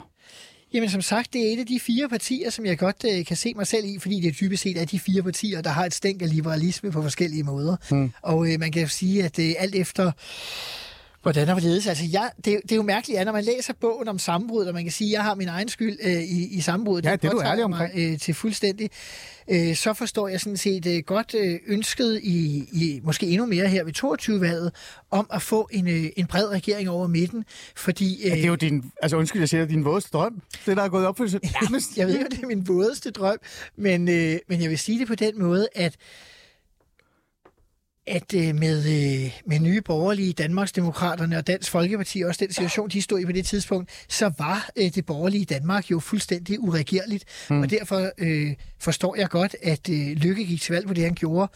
[0.73, 3.37] Jamen som sagt, det er et af de fire partier, som jeg godt øh, kan
[3.37, 5.93] se mig selv i, fordi det dybest set er de fire partier, der har et
[5.93, 7.75] stænk af liberalisme på forskellige måder.
[7.89, 8.11] Hmm.
[8.21, 10.11] Og øh, man kan sige, at øh, alt efter
[11.21, 11.87] hvordan der ledes.
[11.87, 14.65] Altså, jeg, det, er- det er jo mærkeligt, at når man læser bogen om sammenbrud,
[14.65, 17.15] og man kan sige, at jeg har min egen skyld øh, i, i sammenbruddet, Ja,
[17.15, 17.95] det er du omkring.
[17.95, 18.89] Mig, øh, til fuldstændig,
[19.49, 23.67] øh, så forstår jeg sådan set øh, godt øh, ønsket i, i, måske endnu mere
[23.67, 24.71] her ved 22-valget,
[25.11, 27.45] om at få en, øh, en bred regering over midten,
[27.75, 28.21] fordi...
[28.23, 30.41] Øh, Ja, det er jo din, altså undskyld, jeg siger, din vådeste drøm.
[30.65, 31.39] Det, der er gået i opfyldelse.
[31.61, 31.97] Nærmest.
[31.97, 33.37] jeg ved jo, det er min vådeste drøm,
[33.77, 35.95] men, øh, men jeg vil sige det på den måde, at
[38.09, 43.01] at øh, med, øh, med nye borgerlige Danmarksdemokraterne og Dansk Folkeparti, også den situation, de
[43.01, 47.23] stod i på det tidspunkt, så var øh, det borgerlige Danmark jo fuldstændig uregerligt.
[47.49, 47.61] Mm.
[47.61, 51.15] Og derfor øh, forstår jeg godt, at øh, Lykke gik til valg på det, han
[51.15, 51.51] gjorde.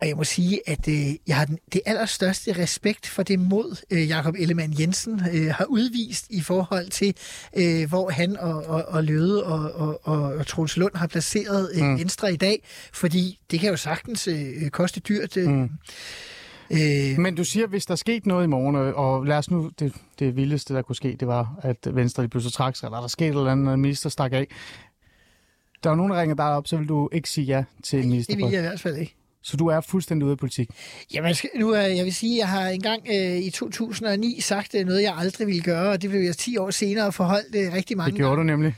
[0.00, 3.84] Og jeg må sige, at øh, jeg har den, det allerstørste respekt for det mod,
[3.90, 7.14] øh, Jakob Ellemann Jensen øh, har udvist i forhold til,
[7.56, 11.70] øh, hvor han og, og, og Løde og, og, og, og Troels Lund har placeret
[11.74, 11.98] øh, mm.
[11.98, 12.62] Venstre i dag.
[12.92, 15.36] Fordi det kan jo sagtens øh, koste dyrt.
[15.36, 15.70] Øh, mm.
[16.70, 19.92] Øh, Men du siger, hvis der skete noget i morgen, og lad os nu, det,
[20.18, 23.08] det vildeste, der kunne ske, det var, at Venstre lige pludselig trak sig, eller der
[23.08, 24.46] skete et eller andet, minister stak af.
[25.84, 28.34] Der er nogen, der ringer dig op, så vil du ikke sige ja til minister.
[28.34, 29.14] det vil jeg i hvert fald ikke.
[29.46, 30.68] Så du er fuldstændig ude af politik?
[31.14, 34.86] Jamen, nu er, jeg vil sige, at jeg har engang øh, i 2009 sagt øh,
[34.86, 37.96] noget, jeg aldrig ville gøre, og det blev jeg 10 år senere forholdt øh, rigtig
[37.96, 38.52] mange Det gjorde gange.
[38.52, 38.74] du nemlig.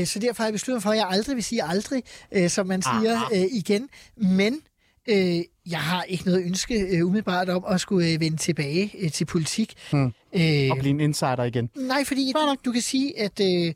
[0.00, 2.02] Øh, så derfor har jeg besluttet for, at jeg aldrig vil sige aldrig,
[2.32, 3.88] øh, som man siger øh, igen.
[4.16, 4.60] Men
[5.08, 5.40] øh,
[5.70, 9.24] jeg har ikke noget ønske øh, umiddelbart om at skulle øh, vende tilbage øh, til
[9.24, 9.74] politik.
[9.90, 10.12] Hmm.
[10.32, 11.70] Øh, og blive en insider igen.
[11.74, 12.32] Nej, fordi
[12.64, 13.40] du kan sige, at...
[13.40, 13.74] Øh,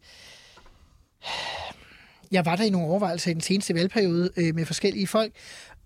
[2.30, 5.32] jeg var der i nogle overvejelser i den seneste valgperiode øh, med forskellige folk,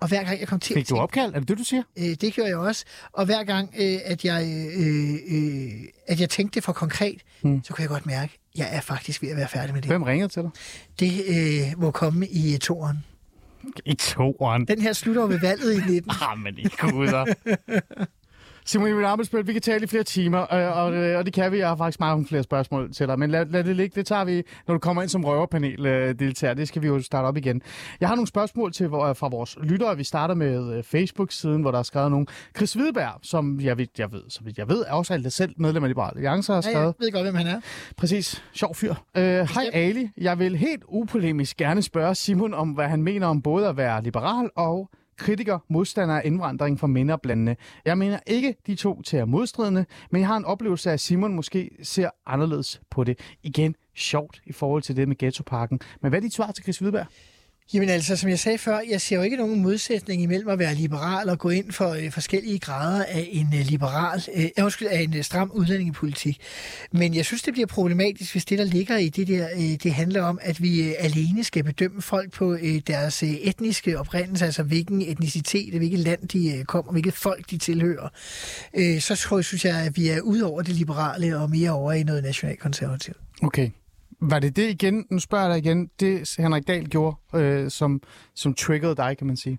[0.01, 1.34] og hver gang jeg kom til Fik du opkald?
[1.34, 1.82] Er det det, du siger?
[1.99, 2.84] Øh, det gjorde jeg også.
[3.12, 4.42] Og hver gang, øh, at, jeg,
[4.76, 5.70] øh, øh,
[6.07, 7.64] at jeg tænkte det for konkret, hmm.
[7.64, 9.90] så kunne jeg godt mærke, at jeg er faktisk ved at være færdig med det.
[9.90, 10.51] Hvem ringede til dig?
[11.01, 12.99] Det øh, må komme i uh, toeren.
[13.84, 14.64] I toeren?
[14.64, 16.11] Den her slutter ved valget i 19.
[16.30, 17.24] ah, men I guder.
[18.68, 20.84] Simon Emil Amelsbøl, vi kan tale i flere timer, øh, og,
[21.18, 21.58] og det kan vi.
[21.58, 23.94] Jeg har faktisk mange flere spørgsmål til dig, men lad, lad det ligge.
[23.94, 26.54] Det tager vi, når du kommer ind som røverpanel øh, deltager.
[26.54, 27.62] Det skal vi jo starte op igen.
[28.00, 29.96] Jeg har nogle spørgsmål til fra vores lyttere.
[29.96, 32.26] Vi starter med øh, Facebook-siden, hvor der er skrevet nogen.
[32.56, 35.54] Chris Hvidberg, som jeg ved, jeg ved, så vidt jeg ved, er også alt selv
[35.56, 36.76] medlem af Liberale Alliance, har skrevet.
[36.76, 37.60] Ja, jeg ved godt, hvem han er.
[37.96, 38.42] Præcis.
[38.52, 38.94] Sjov fyr.
[39.14, 40.10] Hej uh, Ali.
[40.16, 44.02] Jeg vil helt upolemisk gerne spørge Simon om, hvad han mener om både at være
[44.02, 47.56] liberal og kritiker, modstander af indvandring fra mindreblandene.
[47.84, 51.00] Jeg mener ikke de to til at modstridende, men jeg har en oplevelse af, at
[51.00, 53.18] Simon måske ser anderledes på det.
[53.42, 55.80] Igen, sjovt i forhold til det med ghettoparken.
[56.02, 57.06] Men hvad er dit svar til Chris Hvidberg?
[57.74, 60.74] Jamen altså, som jeg sagde før, jeg ser jo ikke nogen modsætning imellem at være
[60.74, 65.00] liberal og gå ind for øh, forskellige grader af en øh, liberal, øh, undskyld, af
[65.00, 66.40] en øh, stram udlændingepolitik.
[66.92, 69.94] Men jeg synes, det bliver problematisk, hvis det, der ligger i det der, øh, det
[69.94, 74.44] handler om, at vi øh, alene skal bedømme folk på øh, deres øh, etniske oprindelse,
[74.44, 78.08] altså hvilken etnicitet, hvilket land de øh, kommer, hvilket folk de tilhører.
[78.76, 81.70] Øh, så tror jeg, synes jeg, at vi er ud over det liberale og mere
[81.70, 83.16] over i noget nationalkonservativt.
[83.42, 83.70] Okay.
[84.20, 88.02] Var det det igen, nu spørger jeg dig igen, det Henrik Dahl gjorde, øh, som,
[88.34, 89.58] som triggerede dig, kan man sige?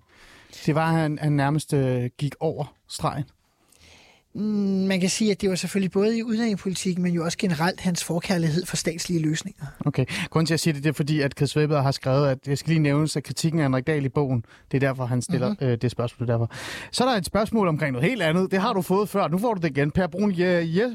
[0.66, 3.24] Det var, at han, han nærmest øh, gik over stregen.
[4.34, 4.42] Mm,
[4.86, 8.04] man kan sige, at det var selvfølgelig både i udlændingepolitikken, men jo også generelt hans
[8.04, 9.64] forkærlighed for statslige løsninger.
[9.84, 10.04] Okay.
[10.30, 12.58] Grunden til at sige det, det er fordi, at Chris Weber har skrevet, at jeg
[12.58, 15.48] skal lige nævne, at kritikken af Henrik Dahl i bogen, det er derfor, han stiller
[15.48, 15.66] mm-hmm.
[15.66, 16.50] øh, det spørgsmål derfor.
[16.92, 18.50] Så er der et spørgsmål omkring noget helt andet.
[18.50, 19.28] Det har du fået før.
[19.28, 19.90] Nu får du det igen.
[19.90, 20.34] Per Brun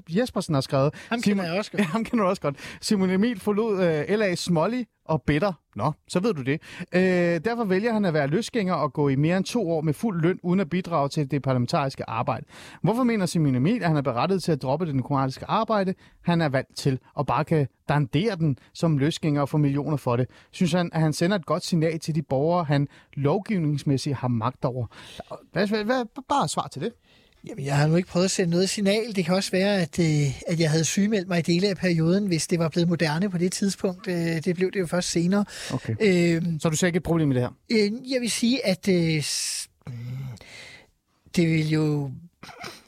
[0.09, 0.93] Jespersen har skrevet.
[1.09, 1.79] Ham kender Simon, jeg også godt.
[1.79, 2.55] Ja, ham kender du også godt.
[2.81, 5.53] Simon Emil forlod øh, LA Smolly og bitter.
[5.75, 6.61] Nå, så ved du det.
[6.93, 7.01] Øh,
[7.45, 10.21] derfor vælger han at være løsgænger og gå i mere end to år med fuld
[10.21, 12.45] løn, uden at bidrage til det parlamentariske arbejde.
[12.81, 15.93] Hvorfor mener Simon Emil, at han er berettet til at droppe det demokratiske arbejde?
[16.21, 20.15] Han er valgt til og bare kan dandere den som løsgænger og få millioner for
[20.15, 20.27] det.
[20.51, 24.65] Synes han, at han sender et godt signal til de borgere, han lovgivningsmæssigt har magt
[24.65, 24.85] over?
[25.51, 26.93] Hvad, hvad, hvad, bare svar til det.
[27.47, 29.15] Jamen, jeg har nu ikke prøvet at sende noget signal.
[29.15, 32.27] Det kan også være, at, øh, at jeg havde sygemeldt mig i dele af perioden,
[32.27, 34.07] hvis det var blevet moderne på det tidspunkt.
[34.07, 35.45] Øh, det blev det jo først senere.
[35.73, 35.95] Okay.
[36.01, 37.49] Øh, Så du ser ikke et problem i det her?
[37.71, 39.23] Øh, jeg vil sige, at øh,
[41.35, 42.11] det vil jo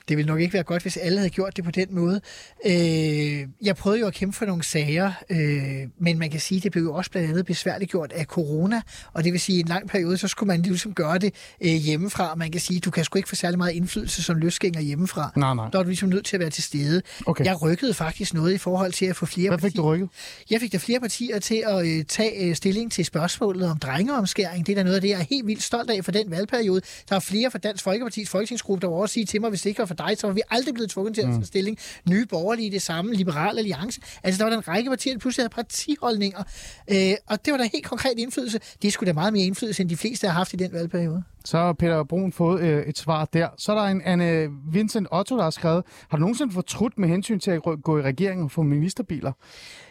[0.10, 2.22] det ville nok ikke være godt, hvis alle havde gjort det på den måde.
[2.66, 6.64] Øh, jeg prøvede jo at kæmpe for nogle sager, øh, men man kan sige, at
[6.64, 8.82] det blev jo også blandt andet besværligt gjort af corona,
[9.14, 11.34] og det vil sige, at i en lang periode, så skulle man ligesom gøre det
[11.62, 12.36] øh, hjemmefra.
[12.36, 15.32] Man kan sige, at du kan sgu ikke få særlig meget indflydelse som løsgænger hjemmefra.
[15.36, 15.70] Nej, nej.
[15.72, 17.02] Der er du ligesom nødt til at være til stede.
[17.26, 17.46] Okay.
[17.46, 19.82] Jeg rykkede faktisk noget i forhold til at få flere Hvad fik partier.
[19.82, 20.10] du rykket?
[20.50, 24.66] Jeg fik der flere partier til at øh, tage øh, stilling til spørgsmålet om drengeomskæring.
[24.68, 26.82] Det er der noget af det, jeg er helt vildt stolt af for den valgperiode.
[27.10, 29.70] Der er flere fra Dansk Folkeparti's folketingsgruppe, der var også sige til mig, hvis det
[29.70, 31.78] ikke var for dig, så var vi aldrig blevet tvunget til at tage stilling.
[32.10, 34.02] Nye borgerlige det samme, Liberal Alliance.
[34.24, 36.44] Altså, der var der en række partier, der pludselig havde partiholdninger.
[36.92, 38.60] Øh, og det var der helt konkret indflydelse.
[38.82, 41.24] Det skulle da meget mere indflydelse, end de fleste har haft i den valgperiode.
[41.46, 43.48] Så har Peter Brun fået øh, et svar der.
[43.58, 47.10] Så er der en Anne Vincent Otto, der har skrevet, har du nogensinde fortrudt med
[47.10, 49.32] hensyn til at gå i regeringen og få ministerbiler?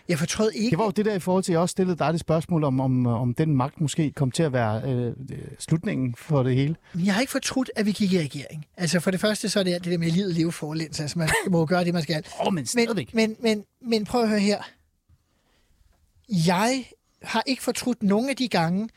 [0.08, 0.70] Jeg fortrød ikke.
[0.70, 2.64] Det var jo det der i forhold til, at jeg også stillede dig det spørgsmål
[2.64, 5.12] om, om, om den magt måske kom til at være øh,
[5.58, 6.76] slutningen for det hele.
[6.94, 8.66] Jeg har ikke fortrudt, at vi gik i regering.
[8.76, 11.00] Altså for det første, så er det det der med livet leve forlæns.
[11.00, 12.24] Altså man må gøre det, man skal.
[12.40, 13.14] Åh, oh, men stadigvæk.
[13.14, 14.62] Men, men, men, men prøv at høre her.
[16.28, 16.84] Jeg
[17.22, 18.88] har ikke fortrudt nogen af de gange,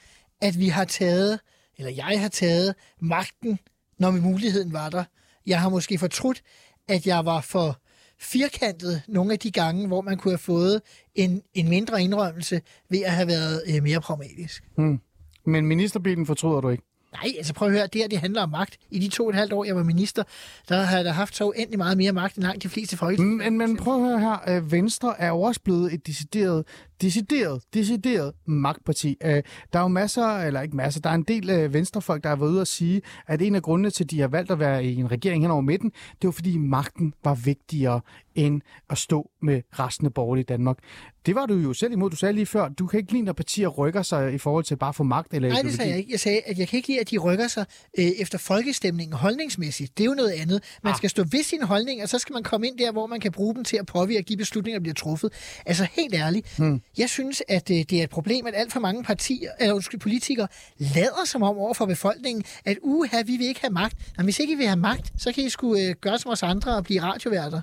[0.41, 1.39] at vi har taget,
[1.78, 3.60] eller jeg har taget magten,
[3.99, 5.03] når muligheden var der.
[5.45, 6.41] Jeg har måske fortrudt,
[6.88, 7.80] at jeg var for
[8.20, 10.82] firkantet nogle af de gange, hvor man kunne have fået
[11.15, 14.63] en, en mindre indrømmelse ved at have været øh, mere pragmatisk.
[14.76, 14.99] Hmm.
[15.45, 16.84] Men ministerbilen fortryder du ikke?
[17.13, 18.78] Nej, altså prøv at høre, det her det handler om magt.
[18.91, 20.24] I de to og et halvt år, jeg var minister,
[20.70, 23.36] der har jeg da haft så uendelig meget mere magt end langt de fleste folketing.
[23.38, 24.38] Men, men prøv at høre her.
[24.47, 26.65] Øh, Venstre er jo også blevet et decideret,
[27.02, 29.18] decideret, decideret magtparti.
[29.24, 29.43] Øh,
[29.74, 32.36] Der er jo masser, eller ikke masser, der er en del øh, venstrefolk, der har
[32.36, 34.86] været ude at sige, at en af grundene til, at de har valgt at være
[34.86, 35.89] i en regering hen over midten,
[36.22, 38.02] det var fordi magten var vigtigere
[38.36, 40.78] end at stå med resten af borgerlige Danmark.
[41.26, 42.10] Det var du jo selv imod.
[42.10, 44.76] Du sagde lige før, du kan ikke lide, når partier rykker sig i forhold til
[44.78, 46.12] bare at få magt eller Nej, det sagde jeg ikke.
[46.12, 47.66] Jeg sagde, at jeg kan ikke lide, at de rykker sig
[48.00, 49.97] øh, efter folkestemningen holdningsmæssigt.
[49.97, 50.64] Det er jo noget andet.
[50.84, 53.20] Man skal stå ved sine holdninger, og så skal man komme ind der, hvor man
[53.20, 55.34] kan bruge dem til at påvirke de beslutninger, der bliver truffet.
[55.66, 56.58] Altså helt ærligt.
[56.58, 56.82] Hmm.
[56.97, 59.99] Jeg synes, at øh, det er et problem, at alt for mange partier, eller undskyld,
[59.99, 63.95] politikere lader som om over for befolkningen, at uha, vi vil ikke have magt.
[64.17, 66.43] Men hvis ikke I vil have magt, så kan I skulle øh, gøre som os
[66.43, 67.61] andre og blive radioværter.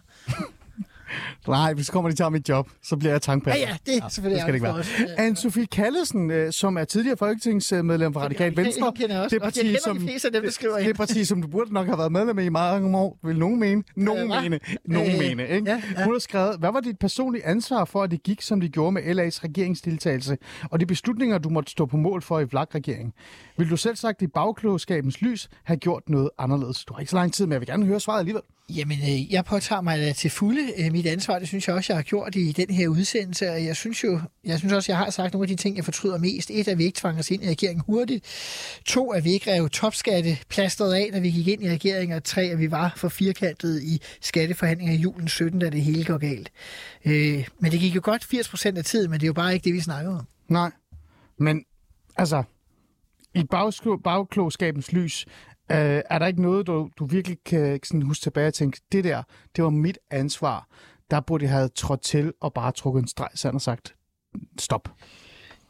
[1.49, 3.61] Nej, hvis kommer de tager mit job, så bliver jeg tankpasser.
[3.61, 5.35] Ja, ja, det er selvfølgelig det skal det ikke være.
[5.35, 5.47] os.
[5.55, 9.45] Anne-Sophie Kallesen, øh, som er tidligere folketingsmedlem for Radikal Venstre, jeg også det er.
[9.45, 11.99] Jeg kender de fleste af dem, der skriver det parti, som du burde nok have
[11.99, 13.83] været medlem af i mange år, vil nogen mene.
[13.97, 14.41] Nogen hva?
[14.41, 14.61] mene.
[14.85, 15.71] Nogen Øh, mene, ikke?
[15.71, 16.05] ja, ja.
[16.05, 18.93] Hun har skrevet, hvad var dit personlige ansvar for, at det gik, som det gjorde
[18.93, 20.37] med LA's regeringsdeltagelse,
[20.71, 23.13] og de beslutninger, du måtte stå på mål for i VLAG-regeringen?
[23.59, 26.85] Vil du selv sagt i bagklogskabens lys have gjort noget anderledes?
[26.85, 28.43] Du har ikke så lang tid, men jeg vil gerne høre svaret alligevel.
[28.71, 31.39] Jamen, øh, jeg påtager mig da til fulde øh, mit ansvar.
[31.39, 33.51] Det synes jeg også, jeg har gjort i den her udsendelse.
[33.51, 35.85] Og jeg synes jo, jeg synes også, jeg har sagt nogle af de ting, jeg
[35.85, 36.51] fortryder mest.
[36.51, 38.25] Et, at vi ikke tvang os ind i regeringen hurtigt.
[38.85, 42.17] To, at vi ikke rev topskatteplasteret af, da vi gik ind i regeringen.
[42.17, 46.05] Og tre, at vi var for firkantet i skatteforhandlinger i julen 17, da det hele
[46.05, 46.53] går galt.
[47.05, 49.55] Øh, men det gik jo godt 80 procent af tiden, men det er jo bare
[49.55, 50.27] ikke det, vi snakkede om.
[50.49, 50.71] Nej,
[51.39, 51.65] men
[52.17, 52.43] altså,
[53.35, 53.45] i
[54.05, 55.27] bagklogskabens lys,
[55.71, 59.05] øh, er der ikke noget, du, du virkelig kan sådan huske tilbage og tænke, det
[59.05, 59.23] der,
[59.57, 60.69] det var mit ansvar.
[61.11, 63.95] Der burde jeg have trådt til og bare trukket en streg, sandt og sagt,
[64.59, 64.89] stop.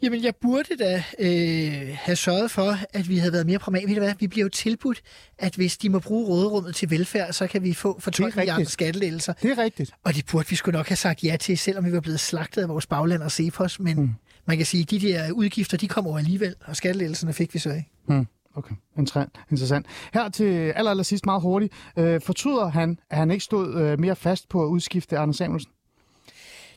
[0.02, 3.88] Jamen, jeg burde da øh, have sørget for, at vi havde været mere pragmatiske.
[3.88, 4.14] Ved du hvad?
[4.18, 5.02] Vi bliver jo tilbudt,
[5.38, 8.36] at hvis de må bruge råderummet til velfærd, så kan vi få for 12 rigtigt.
[8.36, 9.32] milliarder skattelettelser.
[9.32, 9.92] Det er rigtigt.
[10.04, 12.62] Og det burde vi sgu nok have sagt ja til, selvom vi var blevet slagtet
[12.62, 13.80] af vores bagland og Cepos.
[13.80, 14.10] Men mm.
[14.46, 17.58] man kan sige, at de der udgifter, de kommer over alligevel, og skattelettelserne fik vi
[17.58, 17.90] så ikke.
[18.06, 18.26] Hmm.
[18.56, 19.86] Okay, Inter- interessant.
[20.12, 21.72] Her til aller, aller sidst meget hurtigt.
[21.96, 25.72] Øh, fortryder han, at han ikke stod øh, mere fast på at udskifte Anders Samuelsen?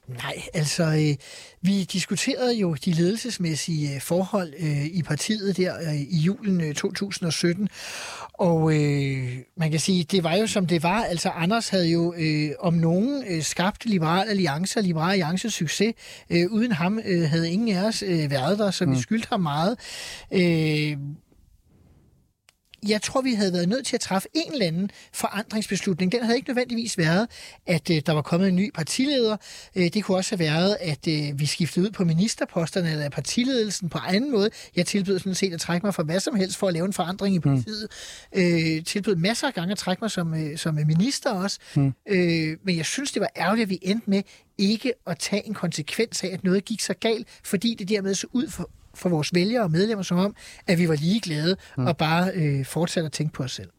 [0.09, 1.15] Nej, altså, øh,
[1.61, 6.75] vi diskuterede jo de ledelsesmæssige øh, forhold øh, i partiet der øh, i julen øh,
[6.75, 7.69] 2017,
[8.33, 11.03] og øh, man kan sige, det var jo som det var.
[11.03, 15.93] Altså, Anders havde jo øh, om nogen øh, skabt Liberal Alliance og Liberal Alliances succes.
[16.29, 18.91] Øh, uden ham øh, havde ingen af os øh, været der, så mm.
[18.91, 19.77] vi skyldte ham meget.
[20.31, 20.97] Øh,
[22.87, 26.11] jeg tror, vi havde været nødt til at træffe en eller anden forandringsbeslutning.
[26.11, 27.27] Den havde ikke nødvendigvis været,
[27.67, 29.37] at øh, der var kommet en ny partileder.
[29.75, 33.89] Øh, det kunne også have været, at øh, vi skiftede ud på ministerposterne eller partiledelsen
[33.89, 34.49] på anden måde.
[34.75, 36.93] Jeg tilbød sådan set at trække mig fra hvad som helst for at lave en
[36.93, 37.87] forandring i partiet.
[38.35, 38.41] Mm.
[38.41, 41.59] Øh, tilbød masser af gange at trække mig som, øh, som minister også.
[41.75, 41.93] Mm.
[42.09, 44.21] Øh, men jeg synes, det var ærgerligt, at vi endte med
[44.57, 48.27] ikke at tage en konsekvens af, at noget gik så galt, fordi det dermed så
[48.33, 50.35] ud for, for vores vælgere og medlemmer som om,
[50.67, 51.85] at vi var ligeglade mm.
[51.85, 53.69] og bare øh, fortsatte at tænke på os selv.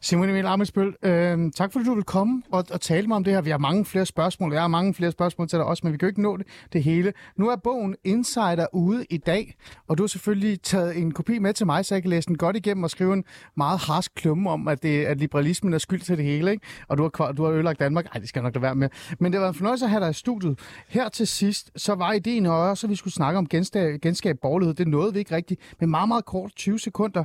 [0.00, 3.32] Simon Emil Amesbøl, øh, tak fordi du vil komme og, og tale mig om det
[3.32, 3.40] her.
[3.40, 4.52] Vi har mange flere spørgsmål.
[4.52, 6.46] Jeg har mange flere spørgsmål til dig også, men vi kan jo ikke nå det,
[6.72, 7.12] det hele.
[7.36, 9.56] Nu er bogen Insider ude i dag,
[9.88, 12.38] og du har selvfølgelig taget en kopi med til mig, så jeg kan læse den
[12.38, 13.24] godt igennem og skrive en
[13.56, 16.50] meget harsk klumme om, at, det, at liberalismen er skyld til det hele.
[16.50, 16.66] Ikke?
[16.88, 18.04] Og du har, du har ødelagt Danmark.
[18.04, 18.88] Nej, det skal jeg nok lade være med.
[19.18, 20.58] Men det var en fornøjelse at have dig i studiet.
[20.88, 24.74] Her til sidst, så var ideen også, at vi skulle snakke om genskab, genskab borgerlighed.
[24.74, 27.24] Det nåede vi ikke rigtigt, men meget, meget kort, 20 sekunder.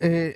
[0.00, 0.32] Øh,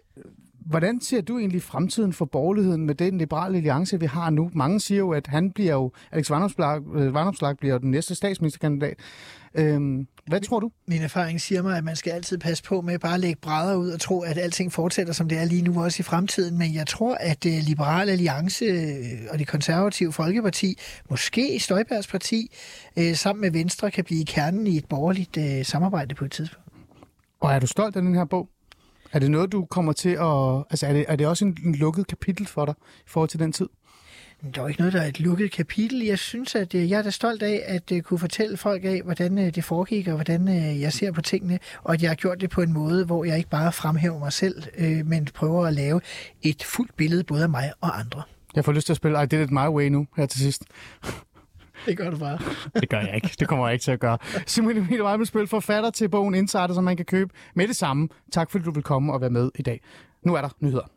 [0.64, 4.50] Hvordan ser du egentlig fremtiden for borgerligheden med den liberale alliance, vi har nu?
[4.52, 8.98] Mange siger jo, at han bliver jo, Alex Vanopslag, øh, bliver den næste statsministerkandidat.
[9.54, 10.70] Øhm, hvad tror du?
[10.86, 13.76] Min erfaring siger mig, at man skal altid passe på med bare at lægge brædder
[13.76, 16.58] ud og tro, at alting fortsætter, som det er lige nu, også i fremtiden.
[16.58, 18.80] Men jeg tror, at uh, Liberal Alliance øh,
[19.30, 20.78] og det konservative Folkeparti,
[21.10, 22.54] måske Støjbergs parti,
[23.14, 26.64] sammen med Venstre, kan blive kernen i et borgerligt samarbejde på et tidspunkt.
[27.40, 28.48] Og er du stolt af den her bog?
[29.14, 30.64] Er det noget, du kommer til at...
[30.70, 33.40] Altså, er det, er det også en, en lukket kapitel for dig i forhold til
[33.40, 33.68] den tid?
[34.54, 36.04] Der er ikke noget, der er et lukket kapitel.
[36.04, 39.00] Jeg synes, at øh, jeg er da stolt af at øh, kunne fortælle folk af,
[39.04, 40.48] hvordan øh, det foregik, og hvordan
[40.80, 43.36] jeg ser på tingene, og at jeg har gjort det på en måde, hvor jeg
[43.36, 44.62] ikke bare fremhæver mig selv,
[45.04, 46.00] men prøver at lave
[46.42, 48.22] et fuldt billede både af mig og andre.
[48.54, 50.62] Jeg får lyst til at spille I Did It My Way nu, her til sidst.
[51.88, 52.38] Det gør du bare.
[52.80, 53.30] Det gør jeg ikke.
[53.40, 54.18] Det kommer jeg ikke til at gøre.
[54.46, 58.08] Simon Emil Weibelspil, forfatter til bogen Insider, som man kan købe med det samme.
[58.32, 59.80] Tak fordi du vil komme og være med i dag.
[60.22, 60.90] Nu er der nyheder.